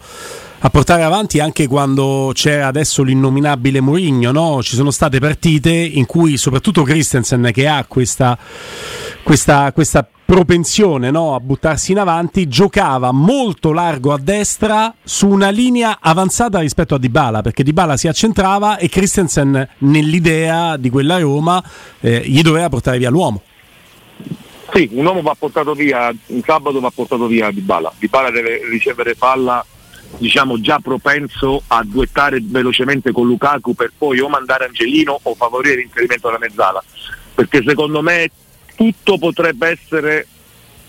a 0.61 0.69
portare 0.69 1.03
avanti 1.03 1.39
anche 1.39 1.67
quando 1.67 2.31
c'era 2.33 2.67
adesso 2.67 3.01
l'innominabile 3.01 3.79
Mourinho, 3.79 4.31
no? 4.31 4.61
Ci 4.61 4.75
sono 4.75 4.91
state 4.91 5.19
partite 5.19 5.71
in 5.71 6.05
cui 6.05 6.35
soprattutto 6.35 6.83
Christensen 6.83 7.49
che 7.53 7.65
ha 7.65 7.85
questa, 7.87 8.37
questa, 9.23 9.71
questa 9.71 10.05
propensione 10.25 11.11
no? 11.11 11.33
a 11.33 11.39
buttarsi 11.39 11.93
in 11.93 11.99
avanti, 11.99 12.49
giocava 12.49 13.11
molto 13.13 13.71
largo 13.71 14.11
a 14.11 14.19
destra 14.21 14.93
su 15.01 15.29
una 15.29 15.49
linea 15.49 15.99
avanzata 16.01 16.59
rispetto 16.59 16.93
a 16.93 16.99
Dybala, 16.99 17.41
perché 17.41 17.63
Dybala 17.63 17.95
si 17.95 18.09
accentrava 18.09 18.77
e 18.77 18.89
Christensen 18.89 19.67
nell'idea 19.79 20.75
di 20.75 20.89
quella 20.89 21.19
Roma 21.19 21.63
eh, 22.01 22.21
gli 22.25 22.41
doveva 22.41 22.67
portare 22.67 22.97
via 22.97 23.09
l'uomo. 23.09 23.43
Sì, 24.73 24.89
un 24.91 25.05
uomo 25.05 25.21
va 25.21 25.35
portato 25.39 25.73
via, 25.73 26.13
un 26.27 26.41
sabato 26.45 26.79
va 26.81 26.91
portato 26.93 27.27
via 27.27 27.49
Dybala. 27.49 27.93
Dybala 27.97 28.29
deve 28.29 28.59
ricevere 28.69 29.15
palla 29.15 29.65
diciamo 30.18 30.60
già 30.60 30.79
propenso 30.79 31.63
a 31.68 31.84
duettare 31.84 32.39
velocemente 32.41 33.12
con 33.12 33.27
Lukaku 33.27 33.74
per 33.74 33.91
poi 33.98 34.20
o 34.20 34.29
mandare 34.29 34.65
Angelino 34.65 35.20
o 35.22 35.36
favorire 35.36 35.77
l'inserimento 35.77 36.27
della 36.27 36.39
mezzala. 36.39 36.84
Perché 37.36 37.63
secondo 37.65 38.01
me 38.01 38.29
tutto 38.75 39.18
potrebbe 39.18 39.68
essere 39.70 40.27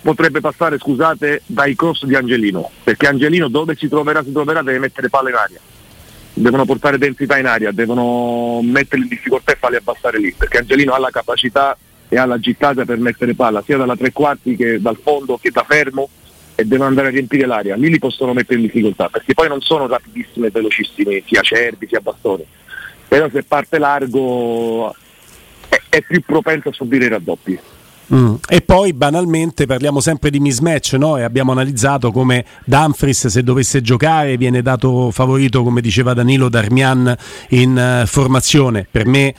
potrebbe 0.02 0.40
passare, 0.40 0.78
scusate, 0.78 1.42
dai 1.46 1.76
cross 1.76 2.04
di 2.04 2.14
Angelino, 2.14 2.70
perché 2.82 3.06
Angelino 3.06 3.48
dove 3.48 3.76
si 3.76 3.88
troverà 3.88 4.22
si 4.22 4.32
troverà 4.32 4.62
deve 4.62 4.78
mettere 4.78 5.10
palle 5.10 5.30
in 5.30 5.36
aria. 5.36 5.60
Devono 6.32 6.64
portare 6.64 6.96
densità 6.96 7.36
in 7.38 7.46
aria, 7.46 7.70
devono 7.70 8.62
metterli 8.62 9.04
in 9.04 9.10
difficoltà 9.10 9.52
e 9.52 9.56
farli 9.56 9.76
abbassare 9.76 10.18
lì, 10.18 10.32
perché 10.32 10.58
Angelino 10.58 10.94
ha 10.94 10.98
la 10.98 11.10
capacità 11.10 11.76
e 12.08 12.16
ha 12.16 12.24
la 12.24 12.38
gittata 12.38 12.84
per 12.84 12.98
mettere 12.98 13.34
palla 13.34 13.62
sia 13.64 13.76
dalla 13.76 13.96
tre 13.96 14.12
quarti 14.12 14.56
che 14.56 14.80
dal 14.80 14.98
fondo 15.00 15.38
che 15.38 15.50
da 15.50 15.64
fermo 15.64 16.08
e 16.54 16.64
devono 16.64 16.88
andare 16.88 17.08
a 17.08 17.10
riempire 17.10 17.46
l'aria, 17.46 17.76
lì 17.76 17.88
li 17.88 17.98
possono 17.98 18.32
mettere 18.32 18.60
in 18.60 18.66
difficoltà, 18.66 19.08
perché 19.08 19.34
poi 19.34 19.48
non 19.48 19.60
sono 19.60 19.86
rapidissimi 19.86 20.46
e 20.46 20.50
velocissimi, 20.50 21.22
sia 21.26 21.42
cervi 21.42 21.86
sia 21.86 22.00
bastoni. 22.00 22.44
Però 23.08 23.28
se 23.30 23.42
parte 23.42 23.78
largo 23.78 24.94
è, 25.68 25.80
è 25.88 26.02
più 26.02 26.20
propenso 26.22 26.68
a 26.68 26.72
subire 26.72 27.06
i 27.06 27.08
raddoppi. 27.08 27.58
Mm. 28.12 28.34
E 28.48 28.60
poi 28.60 28.92
banalmente 28.92 29.66
parliamo 29.66 30.00
sempre 30.00 30.30
di 30.30 30.40
mismatch 30.40 30.94
no? 30.94 31.16
e 31.16 31.22
abbiamo 31.22 31.52
analizzato 31.52 32.10
come 32.10 32.44
Dumfries 32.64 33.28
se 33.28 33.42
dovesse 33.44 33.82
giocare 33.82 34.36
viene 34.36 34.62
dato 34.62 35.12
favorito 35.12 35.62
come 35.62 35.80
diceva 35.80 36.12
Danilo 36.12 36.48
Darmian 36.48 37.14
in 37.50 38.02
uh, 38.02 38.06
formazione. 38.06 38.86
Per 38.90 39.06
me 39.06 39.34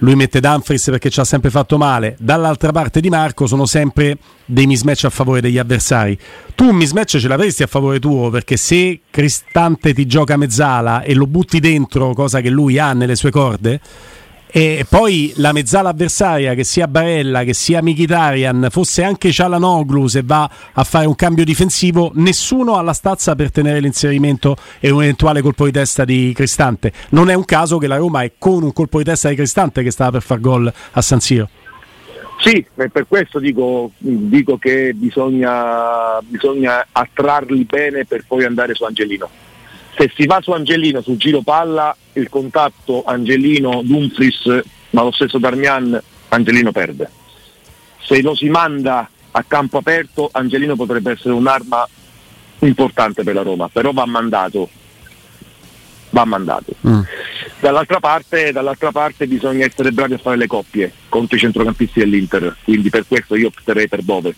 lui 0.00 0.14
mette 0.14 0.40
Dumfries 0.40 0.84
perché 0.90 1.10
ci 1.10 1.20
ha 1.20 1.24
sempre 1.24 1.50
fatto 1.50 1.78
male. 1.78 2.16
Dall'altra 2.18 2.72
parte 2.72 3.00
di 3.00 3.08
Marco 3.08 3.46
sono 3.46 3.66
sempre 3.66 4.18
dei 4.44 4.66
mismatch 4.66 5.04
a 5.04 5.10
favore 5.10 5.40
degli 5.40 5.58
avversari. 5.58 6.18
Tu 6.54 6.68
un 6.68 6.76
mismatch 6.76 7.18
ce 7.18 7.28
l'avresti 7.28 7.62
a 7.62 7.66
favore 7.66 7.98
tuo 7.98 8.30
perché 8.30 8.56
se 8.56 9.00
Cristante 9.10 9.94
ti 9.94 10.06
gioca 10.06 10.36
mezzala 10.36 11.02
e 11.02 11.14
lo 11.14 11.26
butti 11.26 11.60
dentro, 11.60 12.12
cosa 12.12 12.40
che 12.40 12.50
lui 12.50 12.78
ha 12.78 12.92
nelle 12.92 13.16
sue 13.16 13.30
corde, 13.30 13.80
e 14.52 14.84
poi 14.88 15.32
la 15.36 15.52
mezzala 15.52 15.90
avversaria, 15.90 16.54
che 16.54 16.64
sia 16.64 16.88
Barella, 16.88 17.44
che 17.44 17.54
sia 17.54 17.82
Mkhitaryan, 17.82 18.68
fosse 18.70 19.02
anche 19.02 19.30
Cialanoglu 19.30 20.06
se 20.06 20.22
va 20.24 20.50
a 20.72 20.84
fare 20.84 21.06
un 21.06 21.14
cambio 21.14 21.44
difensivo, 21.44 22.10
nessuno 22.14 22.76
ha 22.76 22.82
la 22.82 22.92
stazza 22.92 23.34
per 23.34 23.50
tenere 23.50 23.80
l'inserimento 23.80 24.56
e 24.80 24.90
un 24.90 25.02
eventuale 25.02 25.40
colpo 25.40 25.64
di 25.66 25.72
testa 25.72 26.04
di 26.04 26.32
Cristante. 26.34 26.92
Non 27.10 27.30
è 27.30 27.34
un 27.34 27.44
caso 27.44 27.78
che 27.78 27.86
la 27.86 27.96
Roma 27.96 28.22
è 28.22 28.32
con 28.38 28.62
un 28.62 28.72
colpo 28.72 28.98
di 28.98 29.04
testa 29.04 29.28
di 29.28 29.36
Cristante 29.36 29.82
che 29.82 29.90
stava 29.90 30.12
per 30.12 30.22
far 30.22 30.40
gol 30.40 30.72
a 30.92 31.02
San 31.02 31.20
Siro. 31.20 31.48
Sì, 32.38 32.64
per 32.74 33.06
questo 33.06 33.38
dico, 33.38 33.92
dico 33.98 34.56
che 34.56 34.94
bisogna, 34.94 36.18
bisogna 36.22 36.86
attrarli 36.90 37.64
bene 37.64 38.06
per 38.06 38.24
poi 38.26 38.44
andare 38.44 38.74
su 38.74 38.84
Angelino 38.84 39.28
se 39.96 40.10
si 40.14 40.26
va 40.26 40.40
su 40.40 40.52
Angelino 40.52 41.00
sul 41.02 41.16
giro 41.16 41.42
palla 41.42 41.94
il 42.14 42.28
contatto 42.28 43.02
Angelino 43.04 43.82
Dumfries 43.84 44.62
ma 44.90 45.02
lo 45.02 45.12
stesso 45.12 45.38
Darmian 45.38 46.00
Angelino 46.28 46.72
perde. 46.72 47.10
Se 48.00 48.20
lo 48.22 48.34
si 48.34 48.48
manda 48.48 49.08
a 49.32 49.44
campo 49.46 49.78
aperto 49.78 50.28
Angelino 50.32 50.76
potrebbe 50.76 51.12
essere 51.12 51.34
un'arma 51.34 51.86
importante 52.60 53.22
per 53.22 53.34
la 53.34 53.42
Roma 53.42 53.68
però 53.68 53.92
va 53.92 54.06
mandato. 54.06 54.68
Va 56.12 56.24
mandato. 56.24 56.74
Mm. 56.86 57.00
dall'altra, 57.60 58.00
parte, 58.00 58.50
dall'altra 58.50 58.90
parte 58.90 59.28
bisogna 59.28 59.64
essere 59.64 59.92
bravi 59.92 60.14
a 60.14 60.18
fare 60.18 60.36
le 60.36 60.48
coppie 60.48 60.92
contro 61.08 61.36
i 61.36 61.40
centrocampisti 61.40 62.00
dell'Inter. 62.00 62.56
Quindi 62.64 62.90
per 62.90 63.04
questo 63.06 63.36
io 63.36 63.46
opterei 63.46 63.86
per 63.86 64.02
Bove 64.02 64.34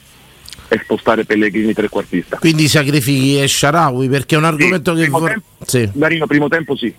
e 0.72 0.80
spostare 0.82 1.26
Pellegrini 1.26 1.74
trequartista. 1.74 2.38
Quindi 2.38 2.66
sacrifichi 2.66 3.38
e 3.38 3.46
Sharawi 3.46 4.08
perché 4.08 4.36
è 4.36 4.38
un 4.38 4.44
argomento 4.44 4.96
sì, 4.96 5.02
che... 5.02 5.08
Vor- 5.10 5.28
tempo, 5.28 5.46
sì. 5.66 5.90
Marino, 5.92 6.26
primo 6.26 6.48
tempo 6.48 6.74
sì. 6.76 6.92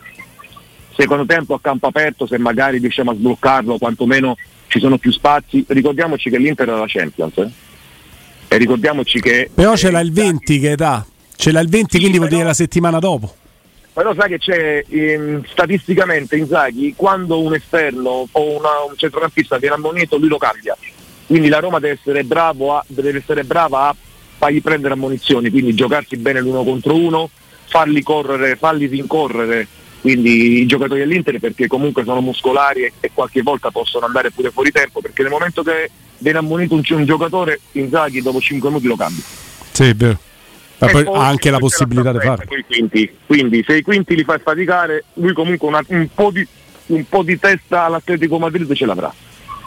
Secondo 0.96 1.26
tempo 1.26 1.56
a 1.56 1.60
campo 1.60 1.88
aperto, 1.88 2.28
se 2.28 2.38
magari 2.38 2.78
riusciamo 2.78 3.10
a 3.10 3.16
sbloccarlo, 3.16 3.80
quantomeno 3.80 4.38
ci 4.68 4.80
sono 4.80 5.00
più 5.00 5.12
spazi. 5.12 5.66
Ricordiamoci 5.68 6.30
che 6.30 6.38
l'Inter 6.38 6.68
è 6.68 6.72
la 6.72 6.86
Champions. 6.86 7.36
Eh? 7.38 7.50
E 8.48 8.58
ricordiamoci 8.58 9.20
che... 9.20 9.50
Però 9.52 9.76
ce 9.76 9.90
l'ha 9.90 10.02
il 10.02 10.14
20 10.14 10.60
che 10.60 10.72
età. 10.72 11.04
Ce 11.36 11.52
l'ha 11.52 11.60
il 11.60 11.70
20, 11.70 11.94
sì, 11.94 11.98
quindi 11.98 12.18
vuol 12.18 12.30
dire 12.30 12.44
la 12.44 12.54
settimana 12.54 13.00
dopo. 13.00 13.36
Però 13.92 14.14
sai 14.14 14.30
che 14.30 14.38
c'è 14.38 14.86
ehm, 14.88 15.46
statisticamente 15.46 16.36
Inzaghi 16.36 16.94
quando 16.96 17.42
un 17.42 17.56
esterno 17.56 18.28
o 18.32 18.58
una, 18.58 18.84
un 18.88 18.96
centrocampista 18.96 19.58
viene 19.58 19.76
ammonito 19.76 20.18
lui 20.18 20.30
lo 20.30 20.38
cambia 20.38 20.78
quindi 21.28 21.48
la 21.50 21.60
Roma 21.60 21.80
deve 21.80 22.00
essere, 22.00 22.26
a, 22.30 22.84
deve 22.88 23.18
essere 23.18 23.44
brava 23.44 23.90
a 23.90 23.96
fargli 24.38 24.62
prendere 24.62 24.94
ammonizioni, 24.94 25.50
quindi 25.50 25.74
giocarsi 25.74 26.18
bene 26.18 26.42
l'uno 26.42 26.64
contro 26.64 26.96
uno, 26.96 27.30
farli 27.66 28.04
correre, 28.04 28.56
farli 28.56 28.88
rincorrere 28.88 29.68
quindi 30.04 30.60
i 30.60 30.66
giocatori 30.66 31.00
dell'Inter 31.00 31.40
perché 31.40 31.68
comunque 31.68 32.04
sono 32.04 32.20
muscolari 32.20 32.82
e, 32.82 32.92
e, 33.00 33.12
qualche 33.14 33.42
volta 33.42 33.72
possono 33.72 34.06
andare 34.06 34.32
pure 34.32 34.52
fuori 34.52 34.70
tempo 34.70 35.00
perché 35.00 35.22
nel 35.22 35.32
momento 35.32 35.64
che 35.64 35.90
viene 36.18 36.40
ammonito 36.40 36.74
un, 36.76 36.82
un 36.86 37.06
giocatore 37.06 37.62
Inzaghi 37.72 38.22
dopo 38.22 38.42
5 38.42 38.68
minuti 38.68 38.88
lo 38.88 38.98
cambia. 38.98 39.24
Sì 39.72 39.84
è 39.86 39.94
vero. 39.96 40.20
Ha 40.80 41.26
anche 41.26 41.50
la 41.50 41.60
possibilità 41.60 42.12
di 42.12 42.20
farlo 42.20 42.44
quindi 43.26 43.64
se 43.66 43.78
i 43.78 43.82
quinti 43.82 44.16
li 44.16 44.26
fai 44.26 44.40
faticare 44.44 45.06
lui 45.14 45.32
comunque 45.32 45.70
una, 45.70 45.82
un, 45.88 46.10
po 46.14 46.32
di, 46.32 46.46
un 46.88 47.08
po' 47.08 47.24
di 47.24 47.40
testa 47.40 47.86
all'Atletico 47.86 48.38
Madrid 48.38 48.74
ce 48.74 48.86
l'avrà 48.86 49.14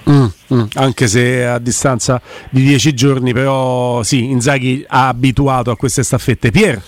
Mm, 0.09 0.27
mm, 0.55 0.63
anche 0.75 1.09
se 1.09 1.45
a 1.45 1.59
distanza 1.59 2.21
di 2.51 2.63
dieci 2.63 2.95
giorni, 2.95 3.33
però 3.33 4.03
sì, 4.05 4.25
Inzaghi 4.25 4.85
ha 4.87 5.09
abituato 5.09 5.71
a 5.71 5.77
queste 5.77 6.05
staffette. 6.05 6.51
Pier? 6.51 6.81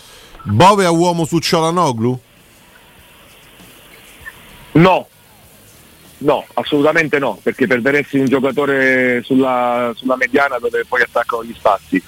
Bove 0.44 0.84
a 0.84 0.90
uomo 0.90 1.24
su 1.24 1.38
Cialanoglu? 1.38 2.20
No, 4.72 5.08
no, 6.18 6.46
assolutamente 6.54 7.18
no, 7.18 7.38
perché 7.42 7.66
perderesti 7.66 8.18
un 8.18 8.26
giocatore 8.26 9.22
sulla, 9.24 9.92
sulla 9.96 10.16
mediana 10.16 10.58
dove 10.58 10.84
poi 10.86 11.02
attaccano 11.02 11.44
gli 11.44 11.54
spazi. 11.54 12.00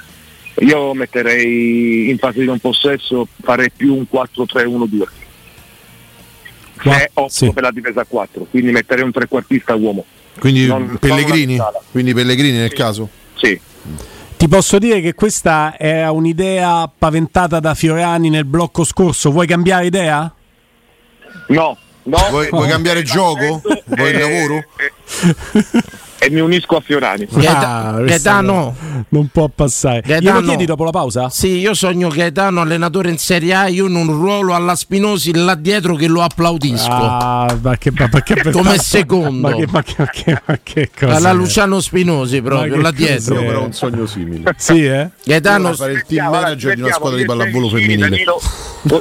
Io 0.60 0.94
metterei 0.94 2.10
in 2.10 2.18
fase 2.18 2.40
di 2.40 2.46
non 2.46 2.58
possesso, 2.58 3.26
farei 3.42 3.70
più 3.70 3.96
un 3.96 4.06
4-3-1-2. 4.12 5.02
Se 6.82 7.10
opto 7.12 7.28
sì. 7.28 7.52
per 7.52 7.62
la 7.62 7.70
difesa 7.70 8.02
a 8.02 8.06
4, 8.06 8.46
quindi 8.50 8.70
metterei 8.70 9.04
un 9.04 9.12
trequartista 9.12 9.74
uomo. 9.74 10.04
Quindi 10.38 10.66
non, 10.66 10.96
Pellegrini? 10.98 11.56
Non 11.56 11.72
Quindi 11.90 12.14
Pellegrini 12.14 12.58
nel 12.58 12.70
sì. 12.70 12.76
caso? 12.76 13.08
Sì. 13.34 13.60
Ti 14.36 14.48
posso 14.48 14.78
dire 14.78 15.00
che 15.00 15.14
questa 15.14 15.76
è 15.76 16.08
un'idea 16.08 16.90
paventata 16.96 17.60
da 17.60 17.74
Fiorani 17.74 18.30
nel 18.30 18.46
blocco 18.46 18.84
scorso. 18.84 19.30
Vuoi 19.30 19.46
cambiare 19.46 19.86
idea? 19.86 20.32
No, 21.48 21.76
no. 22.04 22.18
Vuoi, 22.30 22.48
vuoi 22.48 22.68
cambiare 22.68 23.02
gioco? 23.02 23.60
Vuoi 23.84 24.10
il 24.10 24.18
lavoro? 24.18 24.64
E 26.22 26.28
mi 26.28 26.40
unisco 26.40 26.76
a 26.76 26.82
Fiorani. 26.82 27.26
Ah, 27.46 27.98
Gaetano 28.04 28.76
non 29.08 29.28
può 29.28 29.48
passare. 29.48 30.02
Gaetano, 30.04 30.40
Glielo 30.40 30.48
chiedi 30.48 30.66
dopo 30.66 30.84
la 30.84 30.90
pausa? 30.90 31.30
Sì, 31.30 31.56
io 31.56 31.72
sogno 31.72 32.08
Gaetano 32.08 32.60
allenatore 32.60 33.08
in 33.08 33.16
Serie 33.16 33.54
A, 33.54 33.68
io 33.68 33.86
in 33.86 33.94
un 33.94 34.06
ruolo 34.06 34.54
alla 34.54 34.74
Spinosi 34.74 35.34
là 35.34 35.54
dietro 35.54 35.94
che 35.94 36.08
lo 36.08 36.20
applaudisco. 36.20 36.90
Ah, 36.90 37.56
ma 37.62 37.78
che, 37.78 37.90
ma 37.96 38.08
perché, 38.08 38.50
Come 38.50 38.76
secondo. 38.76 39.48
Ma 39.48 39.54
che, 39.54 39.66
ma 39.70 39.82
che, 39.82 39.94
ma 39.96 40.06
che, 40.08 40.42
ma 40.44 40.58
che 40.62 40.90
cosa? 40.94 41.16
Alla 41.16 41.32
Luciano 41.32 41.80
Spinosi 41.80 42.42
proprio, 42.42 42.76
là 42.76 42.90
dietro. 42.90 43.36
Io 43.36 43.46
però 43.46 43.64
un 43.64 43.72
sogno 43.72 44.04
simile. 44.04 44.54
sì, 44.58 44.84
eh? 44.84 45.08
Gaetano 45.24 45.72
fare 45.72 45.92
il 45.92 46.04
team 46.06 46.28
manager 46.28 46.74
di 46.74 46.82
una 46.82 46.92
squadra 46.92 47.18
di 47.18 47.24
pallavolo 47.24 47.70
femminile. 47.70 48.24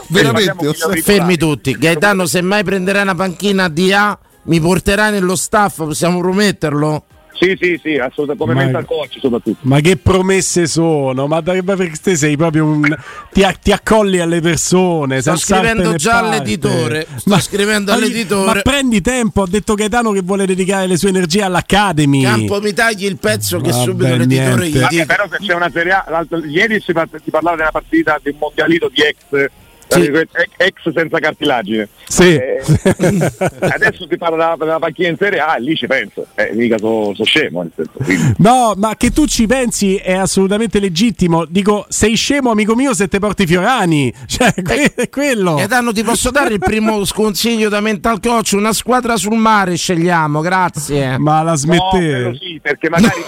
Veramente, 0.08 0.74
fermi 1.04 1.36
tutti. 1.36 1.78
Gaetano, 1.78 2.26
se 2.26 2.42
mai 2.42 2.64
prenderai 2.64 3.02
una 3.02 3.16
panchina 3.16 3.68
di 3.68 3.92
A 3.92 4.18
mi 4.44 4.60
porterai 4.60 5.12
nello 5.12 5.36
staff, 5.36 5.78
possiamo 5.78 6.20
prometterlo? 6.20 7.04
Sì, 7.40 7.58
sì, 7.58 7.80
sì, 7.82 7.96
assolutamente, 7.96 8.38
come 8.38 8.54
Ma- 8.54 8.64
mental 8.64 8.84
coach 8.86 9.18
soprattutto. 9.22 9.60
Ma 9.62 9.80
che 9.80 9.96
promesse 9.96 10.68
sono? 10.68 11.26
Ma 11.26 11.40
da- 11.40 11.54
perché 11.64 11.98
te 12.04 12.18
sei 12.18 12.36
proprio 12.36 12.66
un. 12.66 12.94
Ti, 13.32 13.46
ti 13.62 13.72
accolli 13.72 14.20
alle 14.20 14.42
persone. 14.42 15.22
Sto 15.22 15.38
scrivendo 15.38 15.94
già 15.96 16.20
parte. 16.20 16.36
all'editore, 16.36 17.08
sto 17.16 17.40
scrivendo 17.40 17.92
ma- 17.92 17.98
all'editore. 17.98 18.46
Ma 18.56 18.62
prendi 18.62 19.00
tempo. 19.00 19.44
Ha 19.44 19.48
detto 19.48 19.74
Gaetano 19.76 20.12
che 20.12 20.20
vuole 20.22 20.46
dedicare 20.46 20.86
le 20.88 20.98
sue 20.98 21.10
energie 21.10 21.42
all'Academy. 21.42 22.24
Campo 22.24 22.60
mi 22.60 22.74
tagli 22.74 23.06
il 23.06 23.18
pezzo 23.18 23.62
che 23.62 23.70
Vabbè, 23.72 23.84
subito 23.84 24.16
l'editore 24.18 24.68
gli 24.68 24.74
niente. 24.74 24.80
Vabbè, 24.82 24.90
dico. 24.96 25.06
però 25.06 25.24
se 25.32 25.38
c'è 25.40 25.54
una 25.54 25.70
Serie 25.72 25.92
A, 25.94 26.26
ieri 26.46 26.82
si, 26.82 26.92
par- 26.92 27.08
si 27.24 27.30
parlava 27.30 27.56
della 27.56 27.72
partita 27.72 28.20
di 28.22 28.32
un 28.32 28.38
mondialito 28.38 28.90
di 28.94 29.02
ex, 29.02 29.46
Sì. 29.90 30.02
eh, 30.06 30.28
ex, 30.58 30.92
senza 30.94 31.18
cartilagine. 31.20 31.90
Sì. 32.08 32.36
Eh, 32.36 32.62
adesso 33.74 34.06
si 34.08 34.18
parla 34.18 34.36
della, 34.38 34.56
della 34.58 34.80
panchina 34.80 35.10
in 35.10 35.18
Serie 35.18 35.40
A 35.40 35.56
e 35.58 35.62
lì 35.62 35.76
ci 35.76 35.88
penso, 35.88 36.28
eh, 36.36 36.52
mica 36.54 36.78
so, 36.78 37.14
so 37.16 37.24
scemo. 37.24 37.62
Nel 37.64 37.72
senso. 37.76 38.34
No, 38.38 38.74
ma 38.78 38.96
che 38.96 39.12
tu 39.12 39.26
ci 39.26 39.48
pensi 39.48 39.96
è 39.96 40.14
assolutamente 40.14 40.80
legittimo. 40.80 41.46
Dico, 41.46 41.86
sei 41.90 42.16
scemo, 42.16 42.52
amico 42.52 42.76
mio, 42.76 42.94
se 42.94 43.08
te 43.08 43.20
porti 43.20 43.46
Fiorani. 43.48 44.14
Cioè, 44.28 44.54
que- 44.62 44.94
è 44.96 45.10
quello. 45.10 45.56
Gaetano, 45.56 45.92
ti 45.92 46.04
posso 46.04 46.30
dare 46.30 46.54
il 46.54 46.60
primo 46.60 47.04
sconsiglio 47.06 47.68
da 47.70 47.82
mental 47.82 48.20
coach? 48.20 48.52
Una 48.54 48.74
squadra 48.74 49.18
sul 49.18 49.38
mare 49.38 49.76
scegliamo, 49.76 50.40
grazie. 50.42 51.18
Ma 51.18 51.42
la 51.42 51.52
No, 51.52 51.56
smettete. 51.58 51.90
quello 51.98 52.36
sì, 52.36 52.60
perché 52.62 52.90
magari 52.90 53.22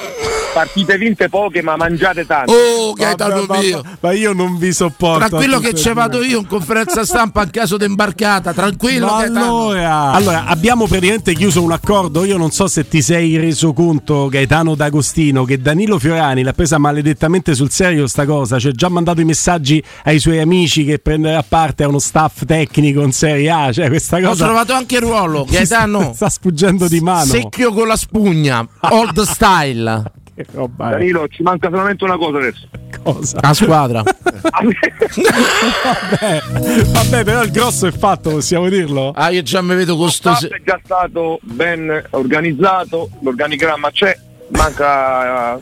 partite 0.54 0.98
vinte 0.98 1.30
poche 1.30 1.62
ma 1.62 1.76
mangiate 1.76 2.26
tante. 2.26 2.52
Oh, 2.52 2.94
Vabbè, 2.94 3.00
Gaetano 3.02 3.46
ma- 3.48 3.58
mio. 3.60 3.84
ma 4.00 4.12
io 4.12 4.34
non 4.34 4.58
vi 4.58 4.72
sopporto. 4.74 5.28
Tranquillo 5.28 5.58
a 5.58 5.60
che 5.62 5.74
ci 5.74 5.92
vado 5.94 6.22
io 6.24 6.40
in 6.40 6.48
conferenza 6.48 7.04
stampa 7.06 7.44
in 7.44 7.50
caso 7.52 7.78
di 7.78 7.86
imbarcata. 7.86 8.54
Tranquillo, 8.54 9.06
Ma 9.08 9.20
Gaetano. 9.22 9.40
allora, 9.70 10.12
allora, 10.12 10.46
abbiamo 10.46 10.88
praticamente 10.88 11.34
chiuso 11.34 11.62
un 11.64 11.72
accordo. 11.72 12.24
Io 12.26 12.38
non 12.38 12.52
so 12.52 12.68
se 12.68 12.88
ti 12.88 13.02
sei 13.02 13.38
reso 13.38 13.74
conto, 13.74 14.28
Gaetano 14.30 14.76
D'Agostino, 14.76 15.44
che 15.46 15.60
Danilo 15.62 16.00
Fiorani 16.00 16.44
l'ha 16.44 16.54
presa 16.54 16.78
maledettamente 16.78 17.54
sul 17.56 17.70
serio 17.70 18.08
sta 18.08 18.26
cosa. 18.26 18.60
Cioè, 18.60 18.72
già 18.72 18.90
mandato 18.90 19.22
i 19.22 19.26
messaggi 19.26 19.82
ai 20.04 20.20
suoi 20.20 20.40
amici 20.40 20.84
che 20.86 21.00
prenderà 21.00 21.44
parte 21.48 21.84
a 21.84 21.88
uno 21.88 22.00
staff 22.00 22.46
tecnico 22.46 23.02
in 23.02 23.12
Serie 23.12 23.50
A. 23.50 23.72
Cioè, 23.72 23.88
questa 23.88 24.18
Ho 24.18 24.22
cosa 24.22 24.46
trovato 24.46 24.74
anche 24.74 24.96
il 24.96 25.02
ruolo, 25.02 25.46
sta, 25.50 25.58
Gaetano. 25.58 26.12
sta 26.14 26.30
sfuggendo 26.30 26.88
di 26.88 27.00
mano. 27.00 27.26
Secchio 27.26 27.72
con 27.74 27.88
la 27.88 27.96
spugna, 27.96 28.66
old 28.82 29.22
style. 29.22 30.12
Che 30.34 30.46
roba 30.52 30.90
è? 30.90 30.92
Danilo, 30.92 31.28
ci 31.28 31.44
manca 31.44 31.70
solamente 31.70 32.04
una 32.04 32.18
cosa 32.18 32.38
adesso. 32.38 32.68
Cosa? 33.04 33.38
A 33.42 33.54
squadra. 33.54 34.04
Vabbè, 35.62 36.42
vabbè, 36.86 37.24
però 37.24 37.44
il 37.44 37.52
grosso 37.52 37.88
è 37.88 37.92
fatto, 37.92 38.32
possiamo 38.32 38.70
dirlo? 38.70 39.12
Ah, 39.16 39.30
io 39.30 39.42
già 39.44 39.62
mi 39.62 39.76
vedo 39.76 39.96
con 39.96 40.10
sto. 40.10 40.34
Staff 40.34 40.52
è 40.52 40.62
già 40.64 40.80
stato 40.84 41.40
ben 41.44 42.04
organizzato, 42.12 43.10
l'organigramma 43.22 43.92
c'è, 43.92 44.18
manca, 44.52 45.60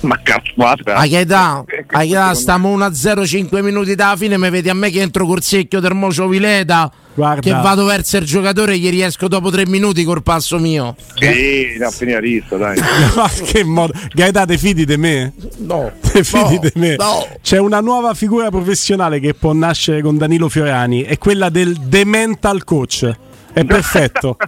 manca 0.00 0.42
squadra. 0.44 0.96
A 0.96 1.06
Gaetano, 1.06 1.64
a 1.90 1.98
Gaetano, 2.04 2.34
stiamo 2.34 2.76
1-0, 2.76 3.26
5 3.26 3.62
minuti 3.62 3.94
dalla 3.94 4.16
fine, 4.16 4.38
mi 4.38 4.50
vedi 4.50 4.68
a 4.68 4.74
me 4.74 4.90
che 4.90 5.00
entro 5.00 5.26
col 5.26 5.42
secchio 5.42 5.80
del 5.80 5.94
Mocio 5.94 6.28
Vileta, 6.28 6.90
Guarda. 7.14 7.40
che 7.40 7.50
vado 7.50 7.84
verso 7.84 8.16
il 8.16 8.24
giocatore 8.24 8.74
e 8.74 8.78
gli 8.78 8.90
riesco 8.90 9.28
dopo 9.28 9.50
3 9.50 9.66
minuti 9.66 10.04
col 10.04 10.22
passo 10.22 10.58
mio. 10.58 10.96
Sì, 11.14 11.76
no, 11.78 11.90
finire 11.90 12.16
a 12.16 12.20
rischio, 12.20 12.56
dai. 12.56 12.78
Ma 13.14 13.28
che 13.28 13.64
modo? 13.64 13.92
Gaetano, 14.12 14.46
te 14.46 14.58
fidi 14.58 14.84
di 14.84 14.96
me? 14.96 15.32
No. 15.58 15.92
Te 16.00 16.24
fidi 16.24 16.58
di 16.58 16.72
me? 16.74 16.96
no. 16.96 17.26
C'è 17.40 17.58
una 17.58 17.80
nuova 17.80 18.14
figura 18.14 18.50
professionale 18.50 19.20
che 19.20 19.34
può 19.34 19.52
nascere 19.52 20.02
con 20.02 20.16
Danilo 20.16 20.48
Fiorani, 20.48 21.02
è 21.02 21.18
quella 21.18 21.48
del 21.48 21.76
The 21.88 22.04
Mental 22.04 22.64
Coach. 22.64 23.10
È 23.52 23.64
perfetto. 23.64 24.36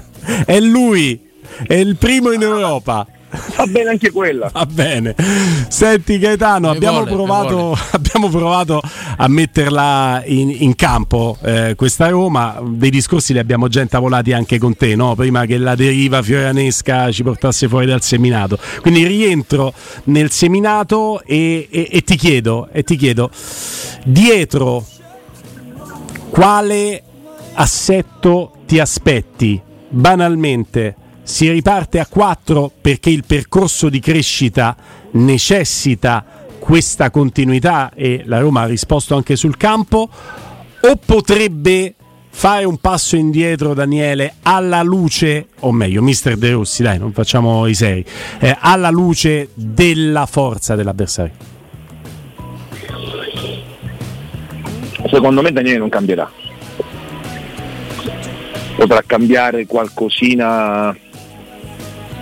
è 0.46 0.58
lui, 0.60 1.28
è 1.66 1.74
il 1.74 1.96
primo 1.96 2.32
in 2.32 2.42
Europa. 2.42 3.06
Va 3.56 3.66
bene 3.66 3.90
anche 3.90 4.10
quella. 4.10 4.50
Va 4.52 4.66
bene. 4.66 5.14
Senti 5.68 6.18
Gaetano, 6.18 6.68
abbiamo, 6.70 7.04
vuole, 7.04 7.12
provato, 7.12 7.78
abbiamo 7.92 8.28
provato 8.28 8.80
a 9.16 9.28
metterla 9.28 10.22
in, 10.26 10.50
in 10.50 10.74
campo 10.74 11.36
eh, 11.42 11.74
questa 11.76 12.08
Roma, 12.08 12.60
dei 12.62 12.90
discorsi 12.90 13.32
li 13.32 13.38
abbiamo 13.38 13.68
già 13.68 13.80
intavolati 13.80 14.32
anche 14.32 14.58
con 14.58 14.76
te, 14.76 14.96
no? 14.96 15.14
prima 15.14 15.46
che 15.46 15.58
la 15.58 15.74
deriva 15.74 16.22
fioranesca 16.22 17.12
ci 17.12 17.22
portasse 17.22 17.68
fuori 17.68 17.86
dal 17.86 18.02
seminato. 18.02 18.58
Quindi 18.80 19.06
rientro 19.06 19.72
nel 20.04 20.30
seminato 20.30 21.22
e, 21.24 21.68
e- 21.70 21.88
e 21.90 22.02
ti 22.02 22.16
chiedo, 22.16 22.68
e 22.72 22.82
ti 22.82 22.96
chiedo, 22.96 23.30
dietro 24.04 24.84
quale 26.30 27.02
assetto 27.54 28.52
ti 28.66 28.78
aspetti? 28.78 29.60
Banalmente, 29.88 30.96
si 31.30 31.48
riparte 31.48 32.00
a 32.00 32.06
4 32.06 32.72
perché 32.80 33.08
il 33.10 33.22
percorso 33.24 33.88
di 33.88 34.00
crescita 34.00 34.76
necessita 35.12 36.24
questa 36.58 37.10
continuità 37.10 37.92
e 37.94 38.22
la 38.26 38.40
Roma 38.40 38.62
ha 38.62 38.66
risposto 38.66 39.14
anche 39.14 39.36
sul 39.36 39.56
campo 39.56 40.10
o 40.80 40.96
potrebbe 40.96 41.94
fare 42.28 42.64
un 42.64 42.78
passo 42.78 43.14
indietro 43.14 43.74
Daniele 43.74 44.34
alla 44.42 44.82
luce 44.82 45.46
o 45.60 45.70
meglio 45.70 46.02
mister 46.02 46.36
De 46.36 46.50
Rossi 46.50 46.82
dai 46.82 46.98
non 46.98 47.12
facciamo 47.12 47.64
i 47.66 47.74
seri 47.74 48.04
eh, 48.40 48.56
alla 48.58 48.90
luce 48.90 49.50
della 49.54 50.26
forza 50.26 50.74
dell'avversario 50.74 51.58
Secondo 55.10 55.42
me 55.42 55.50
Daniele 55.50 55.78
non 55.78 55.88
cambierà. 55.88 56.30
Potrà 58.76 59.02
cambiare 59.04 59.66
qualcosina 59.66 60.96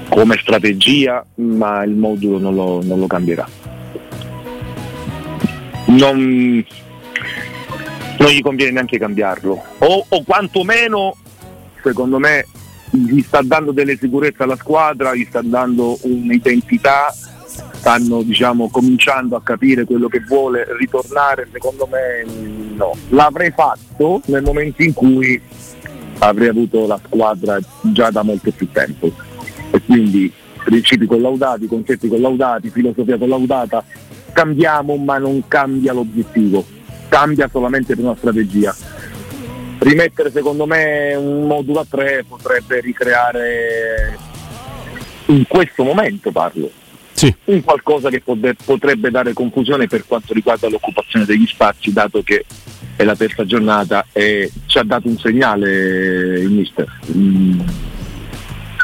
come 0.08 0.38
strategia, 0.38 1.24
ma 1.36 1.82
il 1.84 1.94
modulo 1.94 2.38
non 2.38 2.54
lo, 2.54 2.82
non 2.82 2.98
lo 2.98 3.06
cambierà. 3.06 3.48
Non, 5.86 6.64
non 8.18 8.30
gli 8.30 8.40
conviene 8.40 8.72
neanche 8.72 8.98
cambiarlo. 8.98 9.62
O, 9.78 10.04
o 10.08 10.22
quantomeno, 10.24 11.16
secondo 11.82 12.18
me, 12.18 12.44
gli 12.90 13.20
sta 13.20 13.40
dando 13.42 13.72
delle 13.72 13.96
sicurezze 13.96 14.42
alla 14.42 14.56
squadra, 14.56 15.14
gli 15.14 15.26
sta 15.28 15.40
dando 15.42 15.98
un'identità, 16.02 17.12
stanno 17.44 18.22
diciamo, 18.22 18.68
cominciando 18.70 19.36
a 19.36 19.42
capire 19.42 19.84
quello 19.84 20.08
che 20.08 20.20
vuole 20.20 20.66
ritornare, 20.78 21.48
secondo 21.52 21.86
me 21.90 22.24
no. 22.74 22.94
L'avrei 23.10 23.50
fatto 23.50 24.20
nel 24.26 24.42
momento 24.42 24.82
in 24.82 24.92
cui 24.92 25.40
avrei 26.18 26.48
avuto 26.48 26.86
la 26.86 27.00
squadra 27.04 27.58
già 27.82 28.10
da 28.10 28.22
molto 28.22 28.50
più 28.50 28.68
tempo. 28.72 29.10
E 29.70 29.82
quindi 29.84 30.32
principi 30.64 31.06
collaudati, 31.06 31.66
concetti 31.66 32.08
collaudati, 32.08 32.70
filosofia 32.70 33.16
collaudata, 33.16 33.84
cambiamo 34.32 34.96
ma 34.96 35.18
non 35.18 35.42
cambia 35.48 35.92
l'obiettivo, 35.92 36.64
cambia 37.08 37.48
solamente 37.50 37.94
per 37.94 38.04
una 38.04 38.16
strategia. 38.16 38.74
Rimettere 39.78 40.30
secondo 40.30 40.66
me 40.66 41.14
un 41.14 41.46
modulo 41.46 41.80
a 41.80 41.86
3 41.88 42.24
potrebbe 42.28 42.80
ricreare 42.80 44.18
in 45.26 45.46
questo 45.46 45.84
momento 45.84 46.30
parlo 46.32 46.70
sì 47.12 47.34
un 47.46 47.62
qualcosa 47.62 48.08
che 48.10 48.22
potrebbe 48.64 49.10
dare 49.10 49.32
confusione 49.32 49.86
per 49.86 50.06
quanto 50.06 50.32
riguarda 50.32 50.68
l'occupazione 50.68 51.24
degli 51.24 51.46
spazi, 51.46 51.92
dato 51.92 52.22
che 52.22 52.44
è 52.94 53.02
la 53.02 53.16
terza 53.16 53.44
giornata 53.44 54.06
e 54.12 54.50
ci 54.66 54.78
ha 54.78 54.84
dato 54.84 55.08
un 55.08 55.18
segnale 55.18 56.40
il 56.40 56.50
mister. 56.50 56.86
Mm, 57.12 57.60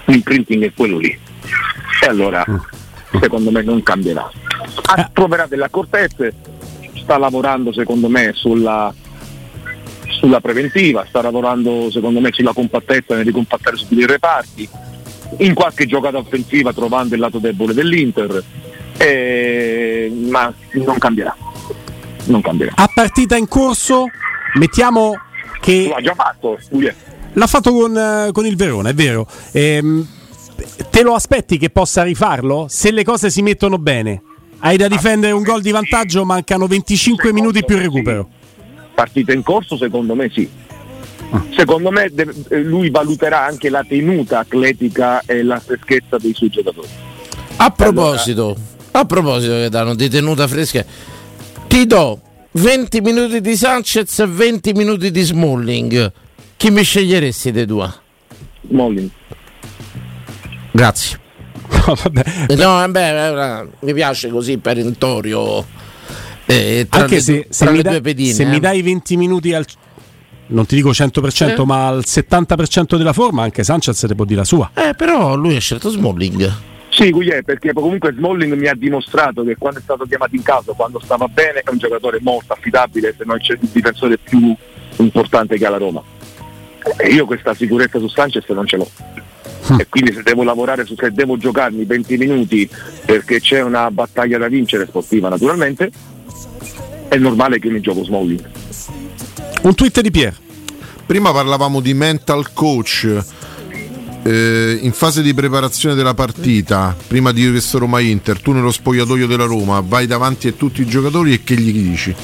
L'imprinting 0.06 0.64
è 0.64 0.72
quello 0.74 0.98
lì. 0.98 1.18
E 2.02 2.06
allora 2.06 2.44
secondo 3.20 3.50
me 3.50 3.62
non 3.62 3.82
cambierà. 3.82 4.30
Ah, 4.86 5.10
Troverà 5.12 5.46
delle 5.46 5.64
accortezze, 5.64 6.34
sta 6.96 7.16
lavorando 7.18 7.72
secondo 7.72 8.08
me 8.08 8.32
sulla, 8.34 8.92
sulla 10.08 10.40
preventiva, 10.40 11.04
sta 11.08 11.22
lavorando 11.22 11.90
secondo 11.90 12.20
me 12.20 12.30
sulla 12.32 12.52
compattezza 12.52 13.14
nel 13.14 13.24
ricompattare 13.24 13.76
su 13.76 13.86
tutti 13.88 14.00
i 14.00 14.06
reparti, 14.06 14.68
in 15.38 15.54
qualche 15.54 15.86
giocata 15.86 16.18
offensiva 16.18 16.72
trovando 16.72 17.14
il 17.14 17.20
lato 17.20 17.38
debole 17.38 17.72
dell'Inter, 17.74 18.42
eh, 18.96 20.12
ma 20.28 20.52
non 20.72 20.98
cambierà. 20.98 21.36
Non 22.26 22.40
cambierà. 22.40 22.72
a 22.76 22.88
partita 22.92 23.36
in 23.36 23.46
corso 23.48 24.06
mettiamo 24.54 25.12
che 25.60 25.86
Lo 25.88 25.94
ha 25.96 26.00
già 26.00 26.14
fatto, 26.14 26.56
è- 26.56 26.94
L'ha 27.34 27.46
fatto 27.46 27.72
con, 27.72 27.96
eh, 27.96 28.30
con 28.32 28.46
il 28.46 28.56
Verona, 28.56 28.90
è 28.90 28.94
vero. 28.94 29.26
Ehm, 29.52 30.06
te 30.90 31.02
lo 31.02 31.14
aspetti 31.14 31.58
che 31.58 31.70
possa 31.70 32.02
rifarlo? 32.02 32.66
Se 32.68 32.90
le 32.90 33.04
cose 33.04 33.30
si 33.30 33.42
mettono 33.42 33.78
bene. 33.78 34.22
Hai 34.60 34.76
da 34.76 34.88
difendere 34.88 35.32
un 35.32 35.42
gol 35.42 35.60
di 35.60 35.70
vantaggio, 35.70 36.24
mancano 36.24 36.66
25 36.66 37.32
minuti 37.32 37.64
più 37.64 37.76
recupero. 37.76 38.28
partita 38.94 39.32
in 39.32 39.42
corso 39.42 39.76
secondo 39.76 40.14
me 40.14 40.30
sì. 40.32 40.48
Secondo 41.56 41.90
me 41.90 42.10
eh, 42.14 42.62
lui 42.62 42.90
valuterà 42.90 43.44
anche 43.44 43.68
la 43.68 43.84
tenuta 43.86 44.38
atletica 44.38 45.20
e 45.26 45.42
la 45.42 45.58
freschezza 45.58 46.16
dei 46.18 46.32
suoi 46.32 46.48
giocatori. 46.48 46.88
A 47.56 47.70
proposito, 47.70 48.56
a 48.92 49.04
proposito 49.04 49.54
che 49.54 49.68
danno 49.68 49.94
di 49.94 50.08
tenuta 50.08 50.46
fresca, 50.46 50.84
ti 51.66 51.86
do 51.86 52.20
20 52.52 53.00
minuti 53.00 53.40
di 53.40 53.56
Sanchez 53.56 54.20
e 54.20 54.26
20 54.26 54.72
minuti 54.72 55.10
di 55.10 55.22
Smalling. 55.22 56.12
Chi 56.56 56.70
mi 56.70 56.82
sceglieresti 56.82 57.52
dei 57.52 57.66
due? 57.66 57.92
Molin. 58.68 59.10
Grazie. 60.70 61.20
No, 61.86 61.94
vabbè. 61.94 62.54
No, 62.56 62.64
vabbè, 62.74 63.62
eh, 63.62 63.68
mi 63.80 63.92
piace 63.92 64.28
così 64.28 64.58
perentorio. 64.58 65.64
Eh, 66.46 66.86
tra 66.88 67.02
Anche 67.02 67.16
le, 67.16 67.20
se, 67.20 67.46
se 67.48 67.70
mi 67.70 67.82
due 67.82 68.00
pedine. 68.00 68.32
se 68.32 68.42
eh. 68.42 68.46
mi 68.46 68.60
dai 68.60 68.82
20 68.82 69.16
minuti 69.16 69.52
al 69.54 69.64
non 70.46 70.66
ti 70.66 70.74
dico 70.76 70.90
100%, 70.90 71.60
Eh. 71.60 71.64
ma 71.64 71.86
al 71.86 72.02
70% 72.06 72.96
della 72.96 73.14
forma 73.14 73.42
anche 73.42 73.64
Sanchez 73.64 73.98
te 74.06 74.14
può 74.14 74.24
dire 74.24 74.40
la 74.40 74.44
sua. 74.44 74.70
Eh, 74.74 74.94
però 74.94 75.34
lui 75.36 75.56
ha 75.56 75.60
scelto 75.60 75.88
Smalling. 75.88 76.52
Sì, 76.90 77.10
Gugliè, 77.10 77.42
perché 77.42 77.72
comunque 77.72 78.12
Smalling 78.16 78.52
mi 78.54 78.68
ha 78.68 78.74
dimostrato 78.74 79.42
che 79.42 79.56
quando 79.56 79.80
è 79.80 79.82
stato 79.82 80.04
chiamato 80.04 80.36
in 80.36 80.42
casa, 80.42 80.72
quando 80.72 81.00
stava 81.02 81.26
bene, 81.28 81.60
è 81.60 81.70
un 81.70 81.78
giocatore 81.78 82.18
molto 82.20 82.52
affidabile, 82.52 83.14
se 83.16 83.24
non 83.24 83.38
c'è 83.38 83.54
il 83.54 83.68
difensore 83.72 84.18
più 84.18 84.54
importante 84.98 85.56
che 85.58 85.66
ha 85.66 85.70
la 85.70 85.78
Roma. 85.78 86.02
Io 87.10 87.26
questa 87.26 87.54
sicurezza 87.54 87.98
su 87.98 88.08
Sanchez 88.08 88.46
non 88.48 88.66
ce 88.66 88.76
l'ho. 88.76 88.90
E 89.78 89.86
quindi 89.88 90.12
se 90.12 90.22
devo 90.22 90.42
lavorare 90.42 90.84
su 90.84 90.94
se 90.94 91.10
devo 91.10 91.38
giocarmi 91.38 91.84
20 91.84 92.16
minuti 92.18 92.68
perché 93.04 93.40
c'è 93.40 93.62
una 93.62 93.90
battaglia 93.90 94.36
da 94.36 94.48
vincere 94.48 94.86
sportiva 94.86 95.28
naturalmente, 95.30 95.90
è 97.08 97.16
normale 97.16 97.58
che 97.58 97.70
mi 97.70 97.80
gioco 97.80 98.04
Smalling. 98.04 98.50
Un 99.62 99.74
tweet 99.74 100.00
di 100.00 100.10
Pier. 100.10 100.36
Prima 101.06 101.32
parlavamo 101.32 101.80
di 101.80 101.94
mental 101.94 102.52
coach. 102.52 103.22
eh, 104.22 104.78
in 104.80 104.92
fase 104.92 105.22
di 105.22 105.34
preparazione 105.34 105.94
della 105.94 106.14
partita, 106.14 106.96
prima 107.06 107.30
di 107.30 107.48
questo 107.50 107.78
Roma 107.78 108.00
Inter, 108.00 108.40
tu 108.40 108.52
nello 108.52 108.70
spogliatoio 108.70 109.26
della 109.26 109.44
Roma 109.44 109.82
vai 109.86 110.06
davanti 110.06 110.48
a 110.48 110.52
tutti 110.52 110.80
i 110.80 110.86
giocatori 110.86 111.32
e 111.32 111.42
che 111.44 111.54
gli 111.54 111.72
dici? 111.72 112.14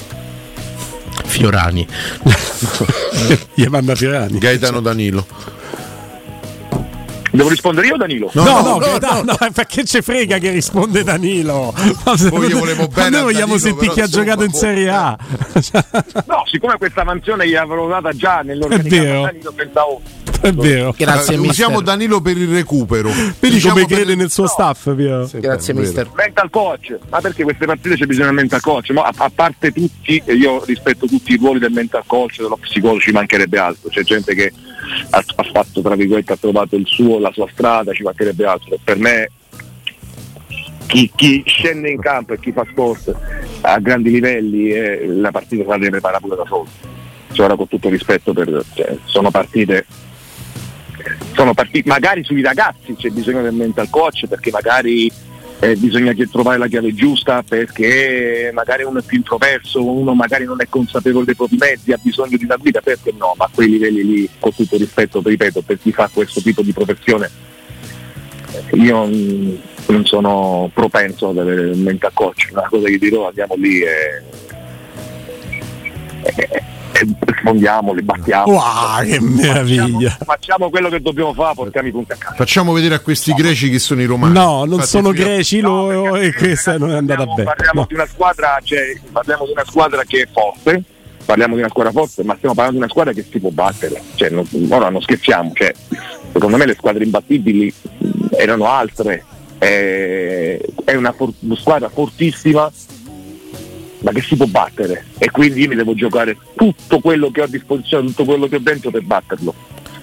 Fiorani. 1.31 1.87
Gli 3.55 3.67
manda 3.67 3.95
Fiorani. 3.95 4.39
Gaetano 4.39 4.81
Danilo. 4.81 5.25
Devo 7.33 7.49
rispondere 7.49 7.87
io 7.87 7.95
o 7.95 7.97
Danilo? 7.97 8.31
No, 8.35 8.43
no, 8.45 8.63
no, 8.63 8.79
Gaetano, 8.79 9.23
no, 9.23 9.37
perché 9.53 9.85
ci 9.85 10.03
frega 10.03 10.39
che 10.39 10.51
risponde 10.51 11.05
Danilo? 11.05 11.73
Poi 12.29 12.49
io 12.49 12.59
volevo 12.59 12.89
bene 12.89 13.11
noi 13.11 13.23
vogliamo 13.33 13.57
sentire 13.59 13.93
chi 13.93 14.01
ha 14.01 14.07
giocato 14.07 14.43
in 14.45 14.51
boh, 14.51 14.57
Serie 14.57 14.89
A. 14.91 15.17
No, 16.27 16.43
siccome 16.51 16.77
questa 16.77 17.05
mansione 17.05 17.47
gli 17.49 17.55
avrò 17.55 17.87
data 17.89 18.11
già 18.13 18.41
nell'organizzazione. 18.43 19.21
Danilo 19.23 19.53
pensavo 19.53 20.01
È 20.41 20.53
vero. 20.53 20.95
Grazie, 20.97 21.35
Eh, 21.35 21.39
mister. 21.39 21.51
usiamo 21.51 21.81
Danilo 21.81 22.21
per 22.21 22.37
il 22.37 22.49
recupero. 22.53 23.11
Vedi 23.11 23.55
Diciamo 23.55 23.75
come 23.75 23.87
per- 23.87 23.97
crede 23.97 24.15
nel 24.15 24.31
suo 24.31 24.47
staff, 24.47 24.95
Piero. 24.95 25.29
Grazie, 25.33 25.75
mister. 25.75 26.11
mental 26.15 26.51
coach, 26.51 26.97
ma 27.11 27.21
perché 27.21 27.43
queste 27.45 27.67
partite 27.67 27.97
c'è 27.97 28.07
bisogno 28.07 28.27
del 28.27 28.35
mental 28.35 28.61
coach? 28.61 28.91
Ma 28.91 29.03
a, 29.03 29.13
a 29.17 29.31
parte 29.35 29.73
tutti, 29.73 30.21
e 30.25 30.35
io 30.35 30.63
rispetto 30.65 31.07
tutti 31.07 31.33
i 31.33 31.37
ruoli 31.37 31.59
del 31.59 31.73
mental 31.73 32.03
coach, 32.07 32.39
dello 32.41 32.57
psicologo, 32.61 33.01
ci 33.01 33.13
mancherebbe 33.13 33.59
altro, 33.59 33.89
c'è 33.91 34.03
gente 34.03 34.35
che 34.35 34.53
ha, 35.11 35.25
ha 35.37 35.43
fatto, 35.43 35.81
tra 35.81 35.95
virgolette, 35.95 36.33
ha 36.33 36.37
trovato 36.37 36.77
il 36.77 36.87
suo, 36.87 37.19
la 37.19 37.33
sua 37.33 37.49
strada, 37.53 37.93
ci 37.93 38.03
mancherebbe 38.03 38.45
altro. 38.45 38.77
Per 38.83 38.99
me 38.99 39.31
chi, 40.87 41.11
chi 41.15 41.43
scende 41.47 41.91
in 41.91 42.01
campo 42.01 42.33
e 42.33 42.41
chi 42.41 42.53
fa 42.53 42.67
sport 42.69 43.15
a 43.63 43.79
grandi 43.79 44.11
livelli 44.11 44.71
eh, 44.71 45.07
la 45.07 45.31
partita 45.31 45.65
la 45.65 45.77
deve 45.77 45.91
preparare 45.91 46.21
pure 46.21 46.37
da 46.37 46.45
solo. 46.47 46.67
Cioè, 47.33 47.47
ora 47.47 47.57
con 47.57 47.69
tutto 47.69 47.89
rispetto 47.89 48.33
per 48.33 48.65
cioè, 48.75 48.97
sono 49.05 49.31
partite 49.31 49.87
sono 51.33 51.55
partiti, 51.55 51.89
magari 51.89 52.25
sui 52.25 52.43
ragazzi 52.43 52.95
c'è 52.97 53.09
bisogno 53.09 53.43
del 53.43 53.55
mental 53.55 53.89
coach 53.89 54.27
perché 54.27 54.51
magari 54.51 55.11
eh, 55.61 55.77
bisogna 55.77 56.15
che- 56.15 56.29
trovare 56.29 56.59
la 56.59 56.69
chiave 56.69 56.95
giusta 56.95 57.43
perché 57.43 58.51
magari 58.53 58.83
uno 58.83 59.01
è 59.01 59.03
più 59.03 59.19
introverso, 59.19 59.85
uno 59.85 60.15
magari 60.15 60.45
non 60.45 60.61
è 60.61 60.67
consapevole 60.69 61.27
dei 61.27 61.35
propri 61.35 61.59
mezzi, 61.59 61.93
ha 61.93 61.99
bisogno 62.01 62.39
di 62.39 62.45
una 62.45 62.57
guida, 62.57 62.81
perché 62.81 63.13
no? 63.17 63.35
Ma 63.37 63.45
a 63.45 63.51
quei 63.55 63.69
livelli 63.69 64.03
lì, 64.03 64.29
con 64.39 64.55
tutto 64.55 64.79
rispetto, 64.79 65.21
ripeto, 65.23 65.61
per 65.61 65.79
chi 65.79 65.93
fa 65.93 66.09
questo 66.13 66.41
tipo 66.41 66.63
di 66.63 66.73
professione, 66.73 67.31
eh, 68.53 68.77
io 68.77 69.07
mm, 69.07 69.55
non 69.89 70.07
sono 70.07 70.71
propenso 70.73 71.29
ad 71.29 71.39
avere 71.39 71.71
il 71.71 71.79
mental 71.79 72.13
coach, 72.15 72.49
una 72.53 72.67
cosa 72.69 72.89
che 72.89 72.99
dirò, 72.99 73.29
andiamo 73.29 73.55
lì 73.57 73.83
e, 73.83 74.23
e, 76.23 76.63
e 77.01 77.17
rispondiamo, 77.27 77.93
li 77.93 78.03
battiamo. 78.03 78.53
Wow, 78.53 79.03
che 79.05 79.21
meraviglia. 79.21 80.11
Facciamo, 80.11 80.25
facciamo 80.25 80.71
quello 80.71 80.89
che 80.89 81.01
dobbiamo 81.01 81.33
fare, 81.35 81.55
portiamo 81.55 81.89
i 81.89 81.91
punti 81.91 82.13
a 82.13 82.17
casa. 82.17 82.35
Facciamo 82.37 82.73
vedere 82.73 82.95
a 82.97 83.01
questi 83.01 83.33
greci 83.33 83.71
che 83.71 83.79
sono 83.79 84.01
i 84.03 84.05
romani. 84.07 84.35
No, 84.35 84.59
non 84.65 84.73
Infatti, 84.73 84.87
sono 84.89 85.11
greci 85.13 85.61
No, 85.61 85.91
lo- 85.91 86.17
e 86.17 86.33
questa 86.35 86.77
non 86.79 86.91
è 86.91 86.95
andata 86.97 87.25
parliamo, 87.25 87.35
bene. 87.35 87.49
Parliamo 87.55 87.81
No. 87.81 87.87
di 87.89 87.95
una 87.95 88.07
squadra, 88.07 88.59
cioè, 88.63 89.01
parliamo 89.13 89.45
di 89.47 89.51
una 89.53 89.65
squadra 89.67 90.03
che 90.05 90.23
è 90.23 90.29
forte, 90.33 90.83
parliamo 91.25 91.55
di 91.55 91.61
una 91.61 91.71
squadra 91.71 91.93
forte, 91.93 92.23
ma 92.25 92.35
stiamo 92.37 92.55
parlando 92.55 92.79
di 92.79 92.85
una 92.85 92.93
squadra 92.93 93.13
che 93.13 93.27
si 93.31 93.39
può 93.41 93.51
battere. 93.51 94.03
Cioè, 94.15 94.31
non- 94.31 94.47
ora 94.71 94.91
non 94.91 95.01
scherziamo, 95.01 95.53
cioè, 95.55 95.73
secondo 96.33 96.57
me 96.57 96.67
le 96.67 96.75
squadre 96.75 97.05
imbattibili 97.05 97.73
erano 98.37 98.67
altre. 98.67 99.25
Eh, 99.63 100.59
è 100.85 100.95
una 100.95 101.13
for- 101.13 101.33
squadra 101.57 101.89
fortissima 101.91 102.71
ma 104.01 104.13
che 104.13 104.23
si 104.23 104.37
può 104.37 104.47
battere 104.47 105.07
e 105.19 105.31
quindi 105.31 105.63
io 105.63 105.69
mi 105.69 105.75
devo 105.75 105.95
giocare 105.95 106.37
tutto 106.55 107.01
quello 107.01 107.31
che 107.31 107.41
ho 107.41 107.45
a 107.45 107.49
disposizione, 107.49 108.07
tutto 108.09 108.25
quello 108.25 108.47
che 108.47 108.57
ho 108.57 108.61
dentro 108.61 108.91
per 108.91 109.03
batterlo. 109.03 109.55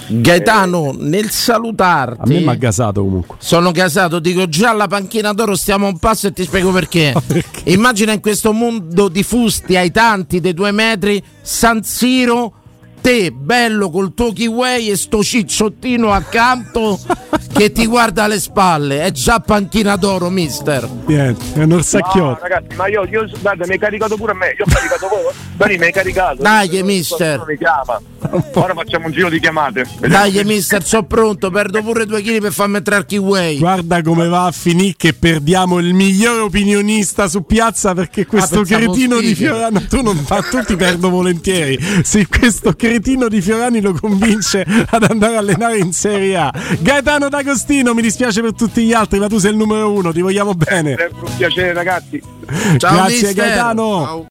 Gaetano, 0.10 0.96
nel 0.98 1.30
salutarti. 1.30 2.22
A 2.22 2.26
me 2.28 2.40
mi 2.40 2.48
ha 2.48 2.56
gasato 2.56 3.04
comunque. 3.04 3.36
Sono 3.40 3.72
casato, 3.72 4.20
dico 4.20 4.48
già 4.48 4.70
alla 4.70 4.88
panchina 4.88 5.34
d'oro 5.34 5.56
stiamo 5.56 5.86
a 5.86 5.90
un 5.90 6.00
passo 6.00 6.28
e 6.28 6.32
ti 6.32 6.44
spiego 6.44 6.72
perché. 6.72 7.14
perché? 7.28 7.70
Immagina 7.72 8.14
in 8.14 8.22
questo 8.22 8.54
mondo 8.54 9.10
di 9.10 9.24
fusti 9.24 9.76
ai 9.76 9.92
tanti 9.92 10.40
dei 10.40 10.54
due 10.54 10.72
metri, 10.72 11.22
San 11.42 11.84
Siro, 11.84 12.54
te 13.02 13.32
bello 13.32 13.90
col 13.90 14.14
tuo 14.14 14.32
kiwi 14.32 14.90
e 14.90 14.96
sto 14.96 15.22
cicciottino 15.24 16.12
accanto 16.12 17.00
che 17.58 17.72
ti 17.72 17.86
guarda 17.86 18.24
alle 18.26 18.40
spalle. 18.40 19.02
È 19.04 19.12
già 19.12 19.40
panchina 19.40 19.96
d'oro, 19.96 20.30
mister. 20.30 20.88
Niente, 21.06 21.44
è 21.60 21.64
un 21.64 21.70
No, 21.70 21.76
orsacchiotto. 21.76 22.40
ragazzi, 22.42 22.76
ma 22.76 22.88
io, 22.88 23.06
io 23.06 23.28
guarda, 23.42 23.66
mi 23.66 23.74
hai 23.74 23.80
caricato 23.80 24.16
pure 24.16 24.32
a 24.32 24.36
me, 24.36 24.56
io 24.58 24.64
ho 24.66 24.72
caricato 24.72 25.08
voi, 25.08 25.34
Dani 25.56 25.78
mi 25.78 25.86
hai 25.86 25.92
caricato. 25.92 26.42
Dai, 26.42 26.68
Qualcuno 26.68 26.92
mister. 26.94 27.44
Mi 27.48 27.58
chiama. 27.58 28.02
Ora 28.54 28.74
facciamo 28.74 29.06
un 29.06 29.12
giro 29.12 29.30
di 29.30 29.40
chiamate. 29.40 29.86
Dai, 30.00 30.44
mister, 30.44 30.84
sono 30.84 31.04
pronto, 31.06 31.50
perdo 31.52 31.82
pure 31.82 32.06
due 32.06 32.22
chili 32.22 32.40
per 32.42 32.52
farmi 32.52 32.78
entrare 32.78 33.02
il 33.02 33.08
kiwi. 33.08 33.58
Guarda 33.58 34.02
come 34.02 34.28
va 34.28 34.46
a 34.46 34.52
finire 34.52 34.94
che 34.98 35.14
perdiamo 35.14 35.80
il 35.80 35.94
miglior 35.94 36.42
opinionista 36.42 37.28
su 37.28 37.46
piazza 37.46 37.94
perché 37.94 38.26
questo 38.26 38.62
pensavo 38.62 38.92
cretino 38.92 39.20
di. 39.20 39.36
Fiorani 39.36 39.86
tu 39.88 40.02
non 40.02 40.16
fa 40.18 40.42
tu 40.42 40.62
ti 40.64 40.76
perdo 40.76 41.10
volentieri 41.10 41.78
se 42.04 42.28
questo 42.28 42.74
cretino 42.74 43.28
di 43.28 43.40
Fiorani 43.42 43.82
lo 43.82 43.94
convince 43.94 44.66
ad 44.90 45.04
andare 45.10 45.36
a 45.36 45.40
allenare 45.40 45.78
in 45.78 45.92
Serie 45.94 46.36
A 46.38 46.52
Gaetano 46.80 47.30
D'Agostino 47.48 47.94
mi 47.94 48.02
dispiace 48.02 48.42
per 48.42 48.52
tutti 48.54 48.84
gli 48.84 48.92
altri 48.92 49.20
ma 49.20 49.30
tu 49.30 49.38
sei 49.38 49.52
il 49.52 49.58
numero 49.58 49.90
uno 49.90 50.12
ti 50.12 50.20
vogliamo 50.20 50.54
bene 50.54 50.96
Sempre 50.98 51.30
un 51.30 51.38
piacere 51.38 51.72
ragazzi. 51.72 52.22
Ciao, 52.78 52.96
grazie 52.96 53.28
mister. 53.28 53.34
Gaetano 53.34 54.04
Ciao. 54.04 54.26